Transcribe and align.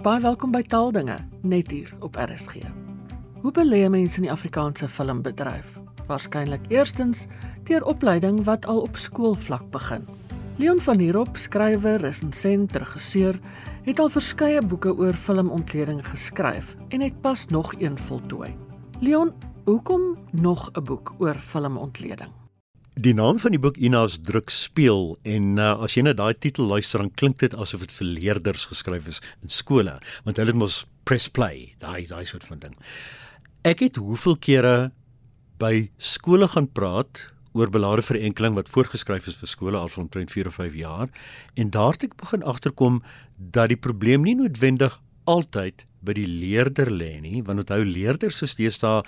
baie 0.00 0.20
welkom 0.24 0.48
by 0.48 0.62
Taaldinge 0.64 1.18
net 1.44 1.68
hier 1.68 1.90
op 2.00 2.14
RSG. 2.16 2.62
Hoe 3.42 3.50
belê 3.52 3.82
mense 3.92 4.16
in 4.16 4.24
die 4.24 4.32
Afrikaanse 4.32 4.88
filmbedryf? 4.88 5.74
Waarskynlik 6.08 6.70
eerstens 6.72 7.26
deur 7.68 7.84
opleiding 7.84 8.38
wat 8.48 8.64
al 8.64 8.80
op 8.86 8.96
skoolvlak 8.96 9.66
begin. 9.74 10.08
Leon 10.56 10.80
van 10.80 11.04
Heerop, 11.04 11.36
skrywer, 11.36 12.00
resensent, 12.00 12.72
regisseur, 12.80 13.36
het 13.84 14.00
al 14.00 14.08
verskeie 14.08 14.64
boeke 14.64 14.96
oor 14.96 15.14
filmontleding 15.14 16.00
geskryf 16.08 16.76
en 16.88 17.04
het 17.04 17.20
pas 17.20 17.46
nog 17.52 17.74
een 17.76 17.98
voltooi. 17.98 18.56
Leon, 19.04 19.34
hoekom 19.68 20.16
nog 20.32 20.70
'n 20.72 20.84
boek 20.84 21.14
oor 21.18 21.34
filmontleding? 21.34 22.39
Die 23.00 23.14
naam 23.16 23.38
van 23.40 23.54
die 23.54 23.60
boek 23.60 23.78
Ina's 23.80 24.18
druk 24.20 24.50
speel 24.52 25.14
en 25.24 25.54
uh, 25.56 25.70
as 25.80 25.94
jy 25.96 26.02
na 26.04 26.12
daai 26.12 26.34
titel 26.36 26.66
luister 26.68 27.00
dan 27.00 27.08
klink 27.16 27.38
dit 27.40 27.54
asof 27.56 27.86
dit 27.86 27.94
vir 27.96 28.08
leerders 28.10 28.66
geskryf 28.68 29.06
is 29.08 29.20
in 29.40 29.52
skole 29.54 29.94
want 30.26 30.36
hulle 30.36 30.52
het 30.52 30.58
mos 30.60 30.82
press 31.08 31.30
play 31.32 31.70
daai 31.80 32.04
daai 32.10 32.26
soort 32.28 32.44
van 32.44 32.60
ding. 32.60 32.74
Ek 33.64 33.80
het 33.86 33.96
hoeveel 33.96 34.36
kere 34.44 34.74
by 35.62 35.88
skole 35.96 36.50
gaan 36.52 36.68
praat 36.68 37.24
oor 37.56 37.72
belade 37.72 38.04
verenkling 38.04 38.58
wat 38.58 38.68
voorgeskryf 38.68 39.30
is 39.32 39.38
vir 39.40 39.52
skole 39.54 39.80
al 39.80 39.88
van 39.94 40.04
omtrent 40.04 40.34
4 40.36 40.52
of 40.52 40.60
5 40.60 40.76
jaar 40.82 41.08
en 41.56 41.72
daar 41.72 41.96
het 41.96 42.10
ek 42.10 42.20
begin 42.20 42.44
agterkom 42.44 43.00
dat 43.38 43.72
die 43.72 43.80
probleem 43.80 44.28
nie 44.28 44.36
noodwendig 44.42 45.00
altyd 45.24 45.86
by 46.00 46.14
die 46.16 46.26
leerder 46.28 46.88
lê 46.92 47.20
nie 47.20 47.42
want 47.44 47.60
onthou 47.64 47.82
leerders 47.84 48.40
is 48.46 48.56
deesdae 48.58 49.02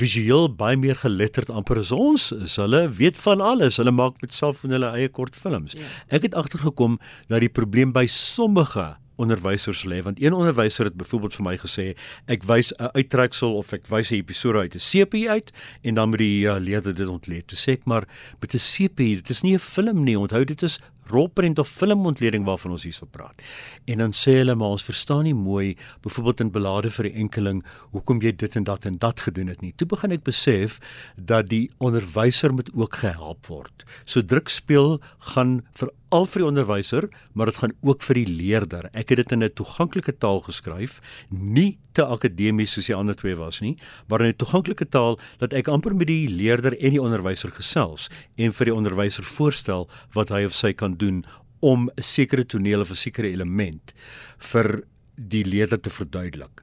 visueel 0.00 0.46
baie 0.60 0.78
meer 0.78 0.98
geletterd 1.00 1.50
amper 1.50 1.80
as 1.82 1.90
ons 1.94 2.30
is 2.36 2.56
hulle 2.62 2.84
weet 3.00 3.18
van 3.24 3.42
alles 3.42 3.80
hulle 3.82 3.94
maak 3.94 4.22
met 4.22 4.34
self 4.34 4.62
van 4.62 4.76
hulle 4.76 4.92
eie 4.94 5.10
kortfilms 5.10 5.74
ja. 5.78 5.90
ek 6.14 6.28
het 6.28 6.38
agtergekom 6.38 6.98
dat 7.28 7.42
die 7.42 7.52
probleem 7.60 7.94
by 7.96 8.06
sommige 8.06 8.94
onderwysers 9.18 9.82
lê 9.84 9.98
want 10.02 10.22
een 10.22 10.32
onderwyser 10.32 10.84
het 10.84 10.94
byvoorbeeld 10.94 11.34
vir 11.34 11.44
my 11.44 11.56
gesê 11.58 11.86
ek 12.30 12.46
wys 12.46 12.70
'n 12.78 12.90
uittreksel 12.94 13.56
of 13.58 13.72
ek 13.72 13.86
wys 13.90 14.12
'n 14.12 14.22
episode 14.22 14.58
uit 14.58 14.74
'n 14.74 14.84
CP 14.90 15.26
uit 15.26 15.50
en 15.82 15.94
dan 15.94 16.08
moet 16.08 16.18
die 16.18 16.46
uh, 16.46 16.56
leerder 16.58 16.94
dit 16.94 17.08
ontleed. 17.08 17.46
Toe 17.46 17.58
sê 17.58 17.72
ek 17.72 17.84
maar 17.84 18.06
met 18.40 18.54
'n 18.54 18.58
CP, 18.58 18.96
dit 19.18 19.30
is 19.30 19.42
nie 19.42 19.54
'n 19.54 19.58
film 19.58 20.04
nie. 20.04 20.18
Onthou 20.18 20.44
dit 20.44 20.62
is 20.62 20.78
rolprent 21.10 21.58
of 21.58 21.68
filmontleding 21.68 22.44
waarvan 22.46 22.74
ons 22.76 22.86
hierso 22.88 23.06
praat. 23.10 23.42
En 23.86 24.04
dan 24.04 24.14
sê 24.16 24.38
hulle 24.40 24.54
maar 24.58 24.76
ons 24.76 24.86
verstaan 24.86 25.24
nie 25.28 25.34
mooi 25.36 25.76
byvoorbeeld 26.04 26.44
in 26.46 26.52
belade 26.54 26.92
vir 26.94 27.10
die 27.10 27.14
enkeling 27.24 27.62
hoekom 27.92 28.22
jy 28.24 28.32
dit 28.36 28.56
en 28.56 28.64
dat 28.68 28.88
en 28.88 28.98
dat 29.02 29.20
gedoen 29.26 29.52
het 29.52 29.62
nie. 29.64 29.72
Toe 29.76 29.88
begin 29.88 30.16
ek 30.16 30.26
besef 30.28 30.78
dat 31.16 31.48
die 31.52 31.66
onderwyser 31.78 32.54
moet 32.54 32.70
ook 32.74 33.00
gehelp 33.04 33.46
word. 33.50 33.86
So 34.04 34.22
druk 34.22 34.52
speel 34.52 34.98
gaan 35.34 35.60
vir 35.78 35.92
al 36.14 36.26
vir 36.26 36.42
die 36.42 36.48
onderwyser, 36.48 37.06
maar 37.32 37.50
dit 37.50 37.58
gaan 37.60 37.72
ook 37.84 38.02
vir 38.02 38.20
die 38.20 38.26
leerder. 38.26 38.88
Ek 38.92 39.12
het 39.12 39.20
dit 39.22 39.32
in 39.32 39.44
'n 39.44 39.52
toeganklike 39.52 40.12
taal 40.18 40.40
geskryf, 40.40 41.00
nie 41.30 41.78
te 41.92 42.04
akademies 42.04 42.72
soos 42.72 42.86
die 42.86 42.94
ander 42.94 43.14
twee 43.14 43.36
was 43.36 43.60
nie, 43.60 43.76
maar 44.08 44.20
in 44.20 44.28
'n 44.28 44.36
toeganklike 44.36 44.88
taal 44.88 45.18
dat 45.38 45.52
ek 45.52 45.68
amper 45.68 45.94
met 45.94 46.06
die 46.06 46.28
leerder 46.28 46.76
en 46.78 46.90
die 46.90 47.02
onderwyser 47.02 47.50
gesels 47.50 48.08
en 48.36 48.52
vir 48.52 48.64
die 48.64 48.74
onderwyser 48.74 49.24
voorstel 49.24 49.88
wat 50.14 50.28
hy 50.28 50.44
of 50.44 50.54
sy 50.54 50.72
kan 50.72 50.96
doen 50.96 51.24
om 51.60 51.90
'n 51.96 52.02
sekere 52.02 52.44
toneel 52.44 52.80
of 52.80 52.90
'n 52.90 52.96
sekere 52.96 53.30
element 53.30 53.92
vir 54.38 54.82
die 55.16 55.44
leerder 55.44 55.80
te 55.80 55.90
verduidelik. 55.90 56.62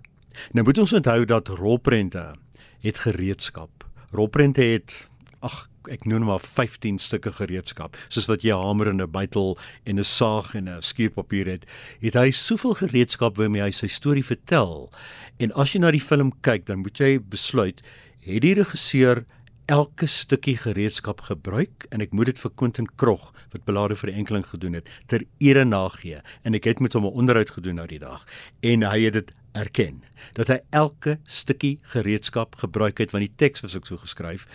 Nou 0.53 0.65
moet 0.65 0.77
ons 0.77 0.93
onthou 0.93 1.25
dat 1.25 1.47
rolprente 1.47 2.35
het 2.79 2.97
gereedskap. 2.97 3.85
Rolprente 4.11 4.61
het 4.61 5.07
ag 5.39 5.67
ek 5.91 6.05
noem 6.05 6.25
maar 6.29 6.39
15 6.39 6.99
stukke 6.99 7.31
gereedskap 7.31 7.97
soos 8.07 8.27
wat 8.31 8.41
jy 8.41 8.53
'n 8.53 8.61
hamer 8.61 8.87
en 8.87 9.01
'n 9.01 9.11
bytel 9.11 9.57
en 9.85 9.99
'n 9.99 10.03
saag 10.03 10.55
en 10.55 10.69
'n 10.69 10.81
skuurpapier 10.81 11.47
het 11.47 11.65
het 12.01 12.13
hy 12.13 12.31
soveel 12.31 12.73
gereedskap 12.73 13.37
waarmee 13.37 13.61
hy 13.61 13.71
sy 13.71 13.87
storie 13.87 14.25
vertel. 14.25 14.91
En 15.39 15.51
as 15.53 15.73
jy 15.73 15.79
na 15.79 15.91
die 15.91 15.99
film 15.99 16.31
kyk 16.41 16.65
dan 16.65 16.79
moet 16.79 16.97
jy 16.97 17.19
besluit 17.19 17.81
het 18.25 18.41
die 18.41 18.53
regisseur 18.53 19.25
elke 19.67 20.05
stukkie 20.05 20.57
gereedskap 20.57 21.21
gebruik? 21.21 21.87
En 21.91 22.01
ek 22.01 22.13
moet 22.13 22.25
dit 22.25 22.39
vir 22.39 22.51
Quentin 22.55 22.87
Krog 22.95 23.33
wat 23.51 23.65
belade 23.65 23.95
vir 23.95 24.13
enkeling 24.13 24.45
gedoen 24.45 24.73
het 24.73 24.89
ter 25.07 25.25
ere 25.39 25.65
nagee. 25.65 26.21
En 26.43 26.53
ek 26.53 26.63
het 26.63 26.79
met 26.79 26.93
hom 26.93 27.05
'n 27.05 27.17
onderhoud 27.17 27.49
gedoen 27.49 27.75
nou 27.75 27.87
die 27.87 27.99
dag. 27.99 28.25
En 28.61 28.83
hy 28.83 29.01
het 29.05 29.13
dit 29.13 29.33
erken 29.55 30.03
dat 30.37 30.51
hy 30.51 30.59
elke 30.69 31.17
stukkie 31.23 31.79
gereedskap 31.95 32.55
gebruik 32.61 33.01
het 33.03 33.15
want 33.15 33.25
die 33.25 33.35
teks 33.35 33.63
was 33.65 33.75
ook 33.75 33.87
so 33.89 33.97
geskryf 34.01 34.47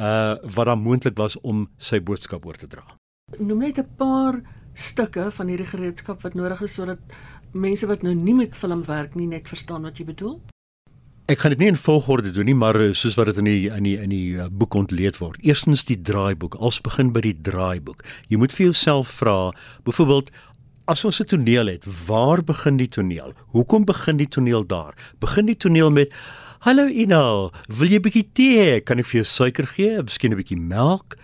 uh 0.00 0.36
wat 0.56 0.70
dan 0.70 0.82
moontlik 0.82 1.16
was 1.16 1.38
om 1.40 1.66
sy 1.76 2.00
boodskap 2.00 2.46
oor 2.46 2.56
te 2.56 2.66
dra. 2.66 2.84
Noem 3.38 3.58
net 3.58 3.78
'n 3.78 3.88
paar 3.96 4.42
stukke 4.74 5.30
van 5.30 5.48
hierdie 5.48 5.66
gereedskap 5.66 6.22
wat 6.22 6.34
nodig 6.34 6.60
is 6.62 6.74
sodat 6.74 7.00
mense 7.52 7.86
wat 7.86 8.02
nou 8.02 8.14
nie 8.14 8.34
met 8.34 8.56
film 8.56 8.84
werk 8.84 9.14
nie 9.14 9.26
net 9.26 9.48
verstaan 9.48 9.82
wat 9.82 9.98
jy 9.98 10.04
bedoel. 10.04 10.40
Ek 11.26 11.40
gaan 11.42 11.50
dit 11.50 11.58
nie 11.58 11.72
in 11.72 11.78
volgorde 11.80 12.30
doen 12.30 12.46
nie, 12.46 12.54
maar 12.54 12.76
eh, 12.78 12.92
soos 12.94 13.16
wat 13.18 13.26
dit 13.26 13.40
in 13.42 13.48
die 13.48 13.62
in 13.66 13.82
die 13.82 13.96
in 13.98 14.12
die 14.12 14.36
uh, 14.38 14.44
boek 14.46 14.76
ontleed 14.78 15.18
word. 15.18 15.40
Eerstens 15.42 15.82
die 15.88 15.98
draaiboek. 15.98 16.54
Ons 16.62 16.78
begin 16.80 17.10
by 17.10 17.24
die 17.24 17.34
draaiboek. 17.48 18.04
Jy 18.30 18.38
moet 18.38 18.54
vir 18.54 18.68
jouself 18.68 19.10
vra, 19.18 19.50
byvoorbeeld 19.88 20.30
as 20.86 21.04
ons 21.04 21.20
'n 21.20 21.24
toneel 21.24 21.66
het, 21.66 21.84
waar 22.06 22.42
begin 22.42 22.76
die 22.76 22.88
toneel? 22.88 23.32
Hoekom 23.54 23.84
begin 23.84 24.16
die 24.16 24.28
toneel 24.28 24.66
daar? 24.66 24.94
Begin 25.18 25.46
die 25.46 25.56
toneel 25.56 25.90
met 25.90 26.12
Hallo 26.60 26.86
Ina, 26.86 27.50
wil 27.68 27.88
jy 27.88 27.96
'n 27.96 28.02
bietjie 28.02 28.28
tee? 28.32 28.80
Kan 28.80 28.98
ek 28.98 29.06
vir 29.06 29.22
jou 29.22 29.24
suiker 29.24 29.66
gee? 29.66 30.02
Miskien 30.02 30.32
'n 30.32 30.36
bietjie 30.36 30.58
melk? 30.58 31.16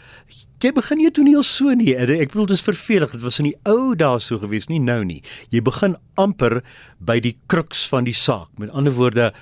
Jy 0.58 0.72
begin 0.72 0.98
nie 0.98 1.06
'n 1.06 1.12
toneel 1.12 1.42
so 1.42 1.74
nie. 1.74 1.94
Ek 1.96 2.28
bedoel 2.32 2.46
dis 2.46 2.62
vervelig. 2.62 3.10
Dit 3.10 3.22
was 3.22 3.38
in 3.38 3.44
die 3.44 3.56
ou 3.64 3.94
dae 3.94 4.18
so 4.20 4.38
gewees, 4.38 4.68
nie 4.68 4.78
nou 4.78 5.04
nie. 5.04 5.22
Jy 5.50 5.62
begin 5.62 5.96
amper 6.16 6.62
by 6.98 7.20
die 7.20 7.36
kruks 7.46 7.88
van 7.88 8.04
die 8.04 8.14
saak. 8.14 8.48
Met 8.58 8.70
ander 8.70 8.92
woorde, 8.92 9.32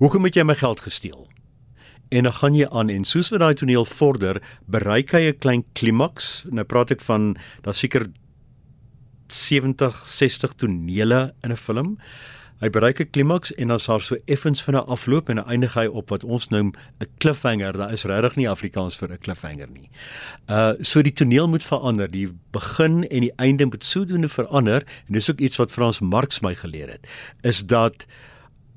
Hoekom 0.00 0.24
het 0.24 0.32
jy 0.38 0.46
my 0.48 0.54
geld 0.56 0.80
gesteel? 0.80 1.26
En 2.08 2.24
dan 2.24 2.32
gaan 2.32 2.54
jy 2.56 2.64
aan 2.72 2.88
en 2.88 3.02
soos 3.04 3.28
wat 3.28 3.42
daai 3.42 3.56
toneel 3.60 3.84
vorder, 3.84 4.38
bereik 4.64 5.12
hy 5.12 5.28
'n 5.28 5.38
klein 5.38 5.64
klimaks. 5.76 6.46
Nou 6.48 6.64
praat 6.64 6.90
ek 6.90 7.00
van 7.00 7.36
daar 7.62 7.74
seker 7.74 8.06
70, 9.32 10.06
60 10.06 10.52
tonele 10.52 11.34
in 11.42 11.52
'n 11.52 11.56
film. 11.56 11.98
Hy 12.60 12.68
bereik 12.68 13.00
'n 13.00 13.10
klimaks 13.10 13.54
en 13.56 13.68
dan 13.68 13.80
sal 13.80 14.00
so 14.00 14.16
effens 14.26 14.62
van 14.62 14.74
'n 14.74 14.86
afloop 14.86 15.28
en 15.28 15.36
dan 15.36 15.48
eindig 15.48 15.74
hy 15.74 15.86
op 15.86 16.10
wat 16.10 16.24
ons 16.24 16.48
noem 16.48 16.72
'n 17.00 17.08
cliffhanger. 17.18 17.72
Daar 17.72 17.92
is 17.92 18.04
regtig 18.04 18.36
nie 18.36 18.48
Afrikaans 18.48 18.96
vir 18.96 19.08
'n 19.12 19.18
cliffhanger 19.18 19.68
nie. 19.72 19.90
Uh 20.48 20.72
so 20.80 21.02
die 21.02 21.12
toneel 21.12 21.48
moet 21.48 21.64
verander. 21.64 22.10
Die 22.10 22.28
begin 22.50 23.08
en 23.08 23.20
die 23.20 23.32
einde 23.36 23.64
moet 23.64 23.84
sodoende 23.84 24.28
verander 24.28 24.84
en 25.06 25.12
dis 25.12 25.30
ook 25.30 25.40
iets 25.40 25.56
wat 25.56 25.72
Frans 25.72 26.00
Marx 26.00 26.40
my 26.40 26.54
geleer 26.54 26.88
het. 26.88 27.06
Is 27.42 27.66
dat 27.66 28.06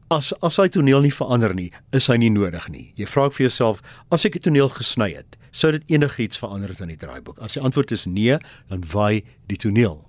as 0.08 0.34
as 0.42 0.58
hy 0.58 0.70
toneel 0.70 1.02
nie 1.02 1.14
verander 1.14 1.54
nie, 1.54 1.72
is 1.92 2.08
hy 2.08 2.16
nie 2.18 2.30
nodig 2.30 2.70
nie. 2.70 2.94
Jy 2.96 3.06
vra 3.06 3.26
ek 3.26 3.34
vir 3.34 3.48
jouself, 3.48 3.82
as 4.12 4.26
ek 4.26 4.32
die 4.32 4.40
toneel 4.40 4.70
gesny 4.70 5.14
het, 5.14 5.38
sou 5.52 5.72
dit 5.72 5.84
enigiets 5.88 6.38
verander 6.38 6.70
het 6.70 6.82
aan 6.82 6.94
die 6.94 6.98
draaiboek? 6.98 7.40
As 7.40 7.54
die 7.54 7.62
antwoord 7.62 7.92
is 7.92 8.06
nee, 8.06 8.38
dan 8.70 8.84
waai 8.94 9.24
die 9.48 9.58
toneel. 9.58 10.02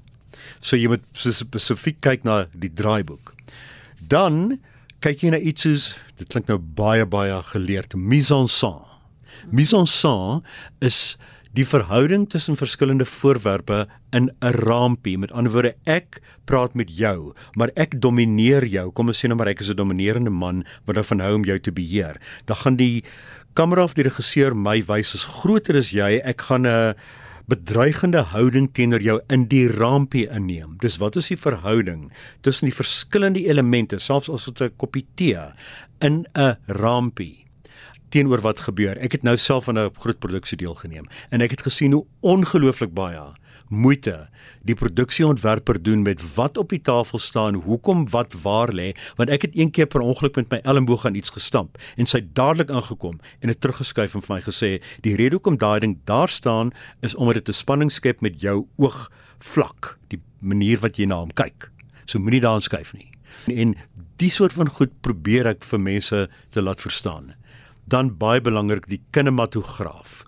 So 0.60 0.76
jy 0.76 0.88
moet 0.88 1.04
spesifiek 1.12 2.00
kyk 2.00 2.24
na 2.24 2.46
die 2.52 2.72
draaiboek. 2.72 3.34
Dan 4.00 4.58
kyk 5.04 5.22
jy 5.22 5.30
na 5.34 5.38
iets 5.38 5.66
soos 5.66 5.84
dit 6.18 6.28
klink 6.30 6.48
nou 6.48 6.58
baie 6.58 7.04
baie 7.06 7.42
geleerd 7.52 7.94
mise 7.94 8.34
en 8.34 8.48
scène. 8.48 8.86
Mise 9.52 9.76
en 9.76 9.86
scène 9.86 10.42
is 10.80 11.16
die 11.54 11.66
verhouding 11.66 12.24
tussen 12.30 12.56
verskillende 12.58 13.06
voorwerpe 13.06 13.86
in 14.10 14.30
'n 14.42 14.54
raampie. 14.66 15.18
Met 15.18 15.32
ander 15.32 15.52
woorde, 15.52 15.76
ek 15.86 16.20
praat 16.44 16.74
met 16.74 16.90
jou, 16.90 17.32
maar 17.54 17.70
ek 17.76 18.00
domineer 18.00 18.66
jou. 18.66 18.90
Kom 18.90 19.06
ons 19.06 19.24
sê 19.24 19.28
nou 19.28 19.36
maar 19.36 19.48
ek 19.48 19.60
is 19.60 19.70
'n 19.70 19.76
dominerende 19.76 20.30
man 20.30 20.64
wat 20.84 20.96
daarvan 20.96 21.20
hou 21.20 21.34
om 21.34 21.44
jou 21.44 21.58
te 21.58 21.72
beheer. 21.72 22.20
Dan 22.46 22.56
gaan 22.56 22.76
die 22.76 23.04
kamera 23.54 23.84
of 23.84 23.94
die 23.94 24.02
regisseur 24.02 24.54
my 24.56 24.82
wys 24.82 25.14
as 25.14 25.24
groter 25.24 25.76
as 25.76 25.90
jy. 25.90 26.20
Ek 26.24 26.40
gaan 26.40 26.66
'n 26.66 26.94
bedreigende 27.50 28.22
houding 28.32 28.70
teenoor 28.72 29.02
jou 29.04 29.18
in 29.32 29.46
die 29.50 29.66
raampie 29.68 30.24
inneem. 30.32 30.78
Dis 30.80 30.96
wat 31.02 31.16
is 31.20 31.28
die 31.28 31.38
verhouding 31.40 32.08
tussen 32.40 32.70
die 32.70 32.76
verskillende 32.76 33.44
elemente, 33.44 34.00
selfs 34.00 34.30
as 34.32 34.44
dit 34.44 34.60
'n 34.62 34.76
koppie 34.76 35.06
tee 35.14 35.52
in 36.00 36.26
'n 36.34 36.56
raampie 36.66 37.44
teenoor 38.08 38.40
wat 38.40 38.60
gebeur. 38.60 38.98
Ek 38.98 39.12
het 39.12 39.22
nou 39.22 39.36
self 39.36 39.68
aan 39.68 39.78
'n 39.78 39.90
groot 39.94 40.18
produksie 40.18 40.56
deelgeneem 40.56 41.06
en 41.30 41.40
ek 41.40 41.50
het 41.50 41.62
gesien 41.62 41.92
hoe 41.92 42.06
ongelooflik 42.20 42.94
baie 42.94 43.34
moeite 43.74 44.14
die 44.64 44.76
produksieontwerper 44.78 45.80
doen 45.82 46.02
met 46.02 46.22
wat 46.34 46.56
op 46.60 46.72
die 46.72 46.80
tafel 46.80 47.18
staan, 47.18 47.58
hoekom 47.66 48.06
wat 48.12 48.36
waar 48.42 48.72
lê, 48.72 48.92
want 49.18 49.32
ek 49.34 49.48
het 49.48 49.58
een 49.58 49.70
keer 49.74 49.88
per 49.90 50.04
ongeluk 50.04 50.36
met 50.40 50.50
my 50.52 50.60
elmboog 50.64 51.06
aan 51.06 51.18
iets 51.18 51.34
gestamp 51.34 51.78
en 51.96 52.08
sy 52.10 52.22
dadelik 52.36 52.70
aangekom 52.70 53.20
en 53.40 53.52
het 53.52 53.60
teruggeskuif 53.60 54.14
en 54.14 54.24
vir 54.24 54.34
my 54.36 54.40
gesê 54.46 54.70
die 55.06 55.16
rede 55.18 55.38
hoekom 55.38 55.58
daai 55.60 55.80
ding 55.84 55.98
daar 56.08 56.32
staan 56.32 56.72
is 57.02 57.14
omdat 57.14 57.44
dit 57.44 57.48
'n 57.48 57.60
spanning 57.62 57.92
skep 57.92 58.20
met 58.20 58.40
jou 58.40 58.66
oog 58.76 59.10
vlak, 59.38 59.98
die 60.08 60.20
manier 60.40 60.78
wat 60.80 60.96
jy 60.96 61.06
na 61.06 61.20
hom 61.20 61.32
kyk. 61.32 61.70
So 62.06 62.18
moenie 62.18 62.40
daaraan 62.40 62.62
skuif 62.62 62.92
nie. 62.94 63.10
En 63.48 63.74
die 64.16 64.30
soort 64.30 64.52
van 64.52 64.68
goed 64.68 64.92
probeer 65.00 65.46
ek 65.46 65.64
vir 65.64 65.80
mense 65.80 66.28
te 66.50 66.62
laat 66.62 66.80
verstaan 66.80 67.34
dan 67.84 68.16
baie 68.16 68.40
belangrik 68.40 68.88
die 68.88 69.02
kinematograaf. 69.12 70.24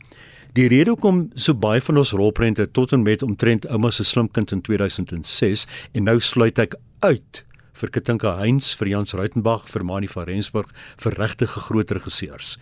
Die 0.57 0.71
rede 0.73 0.95
hoekom 0.95 1.19
so 1.37 1.53
baie 1.53 1.83
van 1.85 1.99
ons 2.01 2.15
rolprente 2.17 2.65
tot 2.73 2.95
en 2.97 3.03
met 3.05 3.21
omtrent 3.23 3.67
ouma 3.69 3.91
se 3.93 4.07
slim 4.09 4.31
kind 4.33 4.55
in 4.57 4.63
2006 4.65 5.67
en 5.93 6.09
nou 6.09 6.15
sluit 6.25 6.57
ek 6.65 6.79
uit 7.05 7.43
vir 7.77 7.93
Katinka 7.93 8.33
Heinz, 8.39 8.71
vir 8.81 8.89
Jans 8.95 9.13
Ruitenburg, 9.19 9.67
vir 9.69 9.85
Mani 9.85 10.09
van 10.09 10.25
Rensburg, 10.25 10.73
vir 10.97 11.19
regte 11.21 11.45
groot 11.45 11.93
regisseurs 11.93 12.55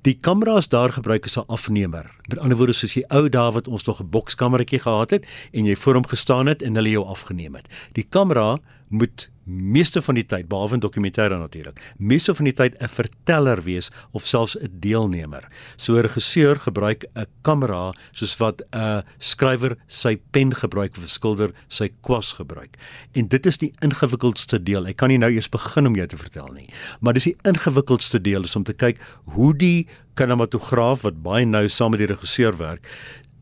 die 0.00 0.14
kameras 0.18 0.68
daar 0.68 0.92
gebruik 0.92 1.24
as 1.24 1.36
'n 1.36 1.46
afnemer. 1.46 2.10
Met 2.28 2.38
ander 2.38 2.56
woorde 2.56 2.72
soos 2.72 2.94
die 2.94 3.08
ou 3.10 3.28
dae 3.28 3.52
wat 3.52 3.68
ons 3.68 3.84
nog 3.84 4.00
'n 4.00 4.10
bokskameretjie 4.10 4.80
gehad 4.80 5.10
het 5.10 5.26
en 5.52 5.64
jy 5.64 5.76
voor 5.76 5.94
hom 5.94 6.06
gestaan 6.06 6.46
het 6.46 6.62
en 6.62 6.74
hulle 6.74 6.90
jou 6.90 7.04
afgeneem 7.04 7.54
het. 7.54 7.66
Die 7.92 8.06
kamera 8.08 8.58
moet 8.92 9.30
meeste 9.44 10.02
van 10.02 10.14
die 10.14 10.24
tyd 10.26 10.46
behalwe 10.50 10.76
in 10.76 10.82
dokumentêre 10.82 11.34
natuurlik 11.38 11.80
meeste 11.98 12.34
van 12.34 12.46
die 12.46 12.54
tyd 12.54 12.76
'n 12.78 12.88
verteller 12.88 13.62
wees 13.62 13.90
of 14.12 14.26
selfs 14.26 14.56
'n 14.56 14.70
deelnemer. 14.80 15.48
So 15.76 15.96
'n 15.96 16.02
regisseur 16.02 16.56
gebruik 16.56 17.04
'n 17.16 17.26
kamera 17.42 17.92
soos 18.12 18.36
wat 18.36 18.62
'n 18.72 19.02
skrywer 19.18 19.76
sy 19.88 20.20
pen 20.30 20.54
gebruik 20.54 20.96
of 20.96 21.02
'n 21.02 21.08
skilder 21.08 21.50
sy 21.68 21.90
kwas 22.02 22.32
gebruik. 22.32 22.76
En 23.12 23.28
dit 23.28 23.46
is 23.46 23.58
die 23.58 23.72
ingewikkeldste 23.80 24.62
deel. 24.62 24.86
Ek 24.86 24.96
kan 24.96 25.08
nie 25.08 25.18
nou 25.18 25.30
eers 25.30 25.48
begin 25.48 25.86
om 25.86 25.96
jou 25.96 26.06
te 26.06 26.16
vertel 26.16 26.52
nie, 26.52 26.68
maar 27.00 27.12
dis 27.12 27.24
die 27.24 27.36
ingewikkeldste 27.42 28.20
deel 28.20 28.42
is 28.42 28.56
om 28.56 28.64
te 28.64 28.74
kyk 28.74 29.00
hoe 29.24 29.54
die 29.54 29.86
kinematograaf 30.14 31.02
wat 31.02 31.22
baie 31.22 31.44
nou 31.44 31.68
saam 31.68 31.90
met 31.90 32.00
die 32.00 32.14
regisseur 32.14 32.56
werk 32.56 32.86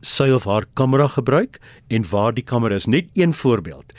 sy 0.00 0.30
of 0.32 0.46
haar 0.48 0.64
kamera 0.74 1.06
gebruik 1.12 1.60
en 1.88 2.04
waar 2.10 2.32
die 2.32 2.44
kamera 2.44 2.74
is. 2.74 2.86
Net 2.86 3.08
een 3.14 3.34
voorbeeld 3.34 3.92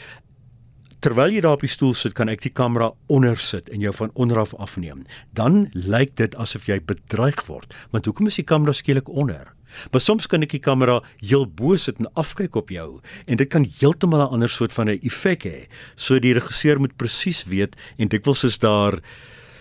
terwyl 1.02 1.34
jy 1.34 1.42
daar 1.42 1.58
op 1.58 1.64
die 1.66 1.72
stoel 1.72 1.96
sit, 1.98 2.14
kan 2.14 2.30
ek 2.30 2.44
die 2.44 2.54
kamera 2.54 2.92
onder 3.10 3.40
sit 3.42 3.72
en 3.74 3.82
jou 3.82 3.94
van 3.98 4.12
onder 4.14 4.38
af 4.38 4.54
afneem. 4.62 5.02
Dan 5.34 5.72
lyk 5.74 6.14
dit 6.22 6.36
asof 6.38 6.68
jy 6.70 6.78
bedreig 6.86 7.42
word. 7.48 7.74
Want 7.90 8.06
hoekom 8.06 8.30
is 8.30 8.38
die 8.38 8.46
kamera 8.46 8.76
skielik 8.78 9.10
onder? 9.10 9.50
Maar 9.92 10.04
soms 10.04 10.28
kan 10.30 10.46
ek 10.46 10.54
die 10.54 10.62
kamera 10.62 11.00
heel 11.24 11.48
bo 11.48 11.78
sit 11.80 11.98
en 12.04 12.10
afkyk 12.20 12.58
op 12.60 12.70
jou 12.70 13.00
en 13.26 13.40
dit 13.40 13.50
kan 13.50 13.66
heeltemal 13.66 14.28
'n 14.28 14.34
ander 14.38 14.50
soort 14.50 14.74
van 14.74 14.90
'n 14.90 15.00
effek 15.02 15.44
hê. 15.44 15.68
So 15.96 16.20
die 16.20 16.34
regisseur 16.34 16.80
moet 16.80 16.98
presies 16.98 17.46
weet 17.46 17.76
en 17.98 18.08
dikwels 18.08 18.44
is 18.44 18.60
daar 18.60 19.00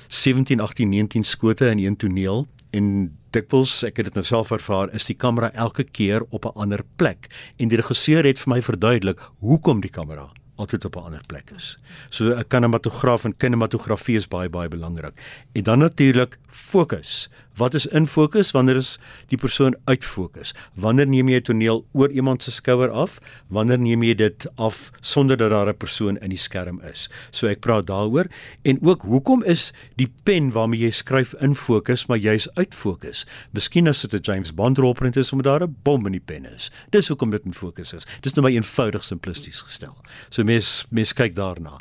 17, 0.08 0.60
18, 0.60 0.88
19 0.88 1.24
skote 1.24 1.70
in 1.70 1.78
een 1.78 1.96
toneel 1.96 2.48
en 2.72 3.16
dikwels 3.30 3.82
ek 3.82 3.96
het 3.96 4.06
dit 4.06 4.14
nou 4.14 4.24
self 4.24 4.50
ervaar 4.50 4.92
is 4.92 5.04
die 5.04 5.16
kamera 5.16 5.52
elke 5.52 5.84
keer 5.84 6.22
op 6.30 6.44
'n 6.44 6.58
ander 6.58 6.82
plek 6.96 7.30
en 7.58 7.68
die 7.68 7.76
regisseur 7.76 8.24
het 8.24 8.38
vir 8.38 8.54
my 8.54 8.60
verduidelik 8.60 9.20
hoekom 9.40 9.80
die 9.80 9.90
kamera 9.90 10.30
altyd 10.60 10.84
op 10.84 10.96
'n 10.96 11.04
ander 11.08 11.24
plek 11.26 11.50
is. 11.56 11.78
So 12.08 12.34
'n 12.34 12.46
kinematograaf 12.48 13.24
en 13.24 13.36
kinematografie 13.36 14.16
is 14.16 14.28
baie 14.28 14.48
baie 14.48 14.68
belangrik. 14.68 15.14
En 15.52 15.62
dan 15.62 15.78
natuurlik 15.78 16.38
fokus. 16.46 17.28
Wat 17.56 17.74
is 17.74 17.86
in 17.86 18.06
fokus? 18.06 18.50
Wanneer 18.50 18.76
is 18.76 18.98
die 19.28 19.38
persoon 19.38 19.76
uit 19.84 20.04
fokus? 20.04 20.54
Wanneer 20.74 21.06
neem 21.06 21.28
jy 21.28 21.36
'n 21.36 21.42
toneel 21.42 21.84
oor 21.92 22.10
iemand 22.10 22.42
se 22.42 22.50
skouer 22.50 22.90
af? 22.90 23.18
Wanneer 23.48 23.78
neem 23.78 24.02
jy 24.02 24.14
dit 24.14 24.46
af 24.56 24.90
sonder 25.00 25.36
dat 25.36 25.50
daar 25.50 25.68
'n 25.68 25.76
persoon 25.76 26.16
in 26.18 26.30
die 26.30 26.38
skerm 26.38 26.80
is? 26.80 27.10
So 27.30 27.46
ek 27.46 27.60
praat 27.60 27.86
daaroor 27.86 28.26
en 28.62 28.78
ook 28.82 29.02
hoekom 29.02 29.42
is 29.44 29.72
die 29.96 30.12
pen 30.22 30.52
waarmee 30.52 30.80
jy 30.80 30.90
skryf 30.90 31.34
in 31.40 31.54
fokus, 31.54 32.06
maar 32.06 32.18
jy's 32.18 32.48
uit 32.54 32.74
fokus? 32.74 33.26
Miskien 33.52 33.88
as 33.88 34.00
dit 34.00 34.14
'n 34.14 34.20
James 34.22 34.54
Bond 34.54 34.78
rolprent 34.78 35.16
is 35.16 35.32
omdat 35.32 35.60
daar 35.60 35.68
'n 35.68 35.76
bom 35.82 36.06
in 36.06 36.12
die 36.12 36.24
pen 36.24 36.44
is. 36.54 36.70
Dis 36.90 37.08
hoekom 37.08 37.30
dit 37.30 37.44
in 37.44 37.54
fokus 37.54 37.92
is. 37.92 38.06
Dis 38.20 38.32
nou 38.32 38.42
maar 38.42 38.54
eenvoudig 38.54 39.04
simplisties 39.04 39.60
gestel. 39.60 39.96
So 40.28 40.44
mens 40.44 40.86
mens 40.90 41.12
kyk 41.12 41.34
daarna. 41.34 41.78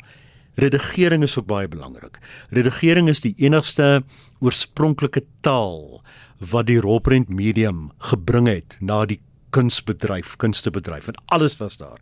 Redigering 0.54 1.22
is 1.22 1.38
ook 1.38 1.46
baie 1.46 1.68
belangrik. 1.68 2.18
Redigering 2.50 3.08
is 3.08 3.20
die 3.20 3.34
enigste 3.38 4.02
oorspronklike 4.40 5.22
taal 5.40 6.02
wat 6.50 6.66
die 6.66 6.80
rolprent 6.80 7.28
medium 7.28 7.90
gebring 8.10 8.48
het 8.48 8.76
na 8.80 9.04
die 9.06 9.20
kunsbedryf, 9.50 10.36
kunstebedryf 10.36 11.08
en 11.10 11.18
alles 11.34 11.56
was 11.58 11.76
daar. 11.76 11.98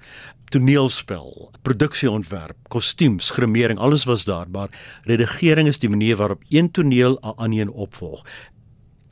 Toneelspel, 0.53 1.50
produksieontwerp, 1.62 2.56
kostuums, 2.69 3.31
grimering, 3.31 3.79
alles 3.79 4.05
was 4.05 4.25
daar, 4.25 4.50
maar 4.53 4.69
redigering 5.09 5.69
is 5.69 5.81
die 5.81 5.89
manier 5.89 6.17
waarop 6.17 6.45
een 6.49 6.71
toneel 6.71 7.19
'n 7.23 7.37
ander 7.37 7.61
een 7.61 7.71
opvolg. 7.71 8.27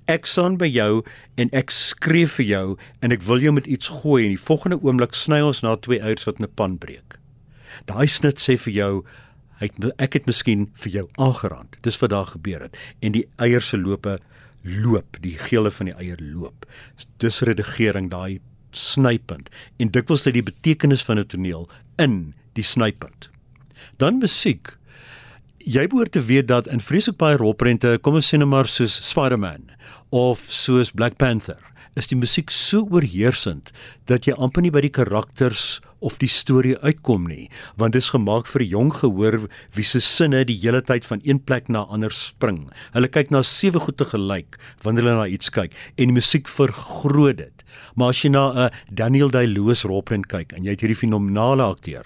Ek 0.07 0.27
staan 0.27 0.57
by 0.57 0.67
jou 0.67 1.03
en 1.35 1.49
ek 1.51 1.71
skree 1.71 2.27
vir 2.27 2.45
jou 2.45 2.77
en 3.01 3.13
ek 3.13 3.23
wil 3.23 3.41
jou 3.41 3.53
met 3.53 3.67
iets 3.67 3.89
gooi 3.89 4.25
en 4.25 4.29
die 4.29 4.45
volgende 4.45 4.79
oomblik 4.83 5.15
sny 5.15 5.41
ons 5.41 5.63
na 5.63 5.77
twee 5.77 6.01
eiers 6.01 6.25
wat 6.25 6.41
'n 6.41 6.47
pan 6.55 6.79
breek. 6.79 7.19
Daai 7.85 8.07
snit 8.07 8.39
sê 8.39 8.57
vir 8.57 8.73
jou 8.73 9.05
Hy 9.61 9.71
het 9.71 10.01
ek 10.03 10.19
het 10.19 10.27
miskien 10.29 10.67
vir 10.77 10.93
jou 10.93 11.05
aangerand. 11.17 11.79
Dis 11.83 11.99
wat 12.03 12.13
daar 12.13 12.27
gebeur 12.27 12.67
het 12.67 12.77
en 13.01 13.13
die 13.13 13.27
eiers 13.41 13.73
se 13.73 13.79
lope 13.81 14.19
loop, 14.67 15.17
die 15.23 15.37
gele 15.39 15.71
van 15.71 15.91
die 15.91 15.97
eier 15.97 16.21
loop. 16.21 16.67
Dis 17.23 17.41
redigering 17.47 18.11
daai 18.11 18.41
snypunt 18.77 19.49
en 19.81 19.93
dikwels 19.95 20.27
lê 20.27 20.35
die 20.37 20.47
betekenis 20.47 21.05
van 21.07 21.19
'n 21.19 21.27
toneel 21.27 21.69
in 21.99 22.35
die 22.55 22.65
snypunt. 22.65 23.31
Dan 23.97 24.19
musiek. 24.19 24.77
Jy 25.59 25.87
behoort 25.87 26.13
te 26.13 26.23
weet 26.23 26.49
dat 26.49 26.67
in 26.67 26.81
vreeslik 26.81 27.17
baie 27.17 27.37
rolprente, 27.37 27.99
kom 28.03 28.15
ons 28.15 28.35
sê 28.35 28.39
nou 28.39 28.47
maar 28.49 28.67
soos 28.67 29.09
Spider-Man 29.09 29.71
of 30.11 30.45
soos 30.49 30.91
Black 30.91 31.17
Panther, 31.17 31.59
is 31.95 32.07
die 32.07 32.17
musiek 32.17 32.51
so 32.51 32.87
oorheersend 32.91 33.73
dat 34.05 34.25
jy 34.25 34.35
amper 34.37 34.63
nie 34.63 34.71
by 34.71 34.81
die 34.81 34.93
karakters 34.93 35.81
of 36.01 36.19
die 36.19 36.29
storie 36.29 36.77
uitkom 36.83 37.27
nie, 37.29 37.49
want 37.77 37.97
dit 37.97 38.03
is 38.03 38.11
gemaak 38.13 38.47
vir 38.47 38.65
jong 38.67 38.93
gehoor 39.01 39.39
wie 39.77 39.85
se 39.87 40.01
sinne 40.01 40.45
die 40.49 40.59
hele 40.61 40.83
tyd 40.83 41.07
van 41.09 41.21
een 41.25 41.41
plek 41.41 41.69
na 41.69 41.85
ander 41.93 42.13
spring. 42.13 42.67
Hulle 42.95 43.09
kyk 43.09 43.31
na 43.31 43.43
sewe 43.43 43.81
goed 43.81 43.97
te 43.97 44.05
gelyk 44.05 44.59
wanneer 44.85 45.07
hulle 45.07 45.19
na 45.23 45.27
iets 45.27 45.51
kyk 45.51 45.75
en 45.97 46.11
die 46.11 46.17
musiek 46.17 46.49
vergroot 46.49 47.41
dit. 47.41 47.65
Maar 47.97 48.15
as 48.15 48.23
jy 48.25 48.31
na 48.31 48.45
'n 48.53 48.71
Daniel 48.93 49.31
Day-Lewis 49.31 49.85
rolprent 49.85 50.27
kyk 50.27 50.53
en 50.53 50.65
jy 50.65 50.71
het 50.71 50.81
hierdie 50.81 50.97
fenominale 50.97 51.63
akteur 51.63 52.05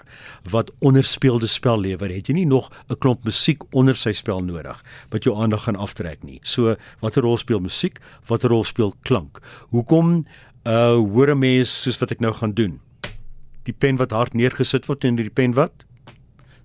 wat 0.51 0.71
onderspeelde 0.81 1.47
spel 1.47 1.79
lewer, 1.79 2.09
het 2.09 2.27
jy 2.27 2.33
nie 2.33 2.45
nog 2.45 2.69
'n 2.89 2.95
klomp 2.99 3.23
musiek 3.25 3.63
onder 3.73 3.95
sy 3.95 4.11
spel 4.11 4.41
nodig 4.41 4.83
wat 5.09 5.23
jou 5.23 5.35
aandag 5.35 5.63
gaan 5.63 5.75
aftrek 5.75 6.23
nie. 6.23 6.39
So, 6.43 6.75
watter 7.01 7.23
rol 7.23 7.37
speel 7.37 7.59
musiek? 7.59 7.99
Watter 8.27 8.49
rol 8.49 8.63
speel 8.63 8.93
klank? 9.03 9.39
Hoekom 9.71 10.25
uh 10.65 10.95
hoor 10.95 11.31
'n 11.31 11.39
mens 11.39 11.81
soos 11.81 11.99
wat 11.99 12.11
ek 12.11 12.19
nou 12.19 12.33
gaan 12.33 12.53
doen? 12.53 12.79
Die 13.67 13.73
pen 13.73 13.97
wat 14.01 14.11
hard 14.15 14.33
neergesit 14.37 14.87
word 14.89 15.05
en 15.05 15.15
die 15.19 15.29
pen 15.29 15.55
wat 15.57 15.85